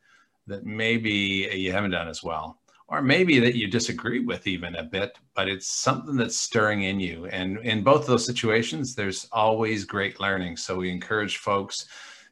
that 0.46 0.64
maybe 0.64 1.48
you 1.52 1.72
haven't 1.72 1.92
done 1.92 2.08
as 2.08 2.22
well 2.22 2.58
or 2.88 3.00
maybe 3.02 3.38
that 3.40 3.56
you 3.56 3.66
disagree 3.66 4.20
with 4.20 4.46
even 4.46 4.76
a 4.76 4.82
bit, 4.82 5.18
but 5.34 5.48
it's 5.48 5.66
something 5.66 6.16
that's 6.16 6.36
stirring 6.36 6.82
in 6.82 7.00
you. 7.00 7.26
And 7.26 7.58
in 7.58 7.82
both 7.82 8.06
those 8.06 8.26
situations, 8.26 8.94
there's 8.94 9.26
always 9.32 9.84
great 9.84 10.20
learning. 10.20 10.56
So 10.58 10.76
we 10.76 10.90
encourage 10.90 11.38
folks 11.38 11.86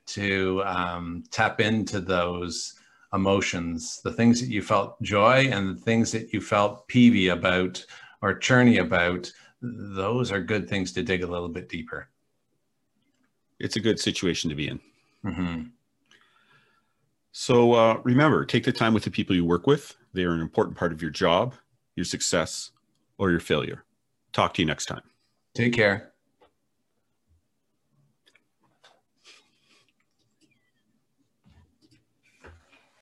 to 0.07 0.63
um, 0.65 1.25
tap 1.31 1.61
into 1.61 2.01
those 2.01 2.75
emotions, 3.15 4.01
the 4.05 4.13
things 4.13 4.41
that 4.41 4.51
you 4.51 4.63
felt 4.63 5.01
joy 5.03 5.49
and 5.51 5.77
the 5.77 5.81
things 5.81 6.13
that 6.13 6.33
you 6.33 6.41
felt 6.41 6.87
peevy 6.89 7.33
about 7.33 7.85
or 8.21 8.39
churny 8.39 8.81
about. 8.81 9.33
Those 9.63 10.31
are 10.31 10.41
good 10.41 10.69
things 10.69 10.93
to 10.93 11.03
dig 11.03 11.23
a 11.23 11.27
little 11.27 11.49
bit 11.49 11.69
deeper. 11.69 12.09
It's 13.63 13.77
a 13.77 13.81
good 13.81 14.01
situation 14.01 14.51
to 14.51 14.57
be 14.57 14.69
in. 14.69 14.81
Mm-hmm. 15.25 15.63
So 17.31 17.73
uh, 17.73 18.01
remember, 18.03 18.45
take 18.45 18.65
the 18.65 18.73
time 18.73 18.93
with 18.93 19.05
the 19.05 19.11
people 19.11 19.35
you 19.35 19.45
work 19.45 19.67
with. 19.67 19.97
They 20.13 20.25
are 20.25 20.33
an 20.33 20.41
important 20.41 20.77
part 20.77 20.93
of 20.93 21.01
your 21.01 21.11
job, 21.11 21.55
your 21.97 22.05
success, 22.05 22.73
or 23.19 23.31
your 23.31 23.41
failure. 23.41 23.85
Talk 24.33 24.55
to 24.55 24.63
you 24.63 24.67
next 24.67 24.87
time. 24.87 25.03
Take 25.55 25.75
care. 25.75 26.12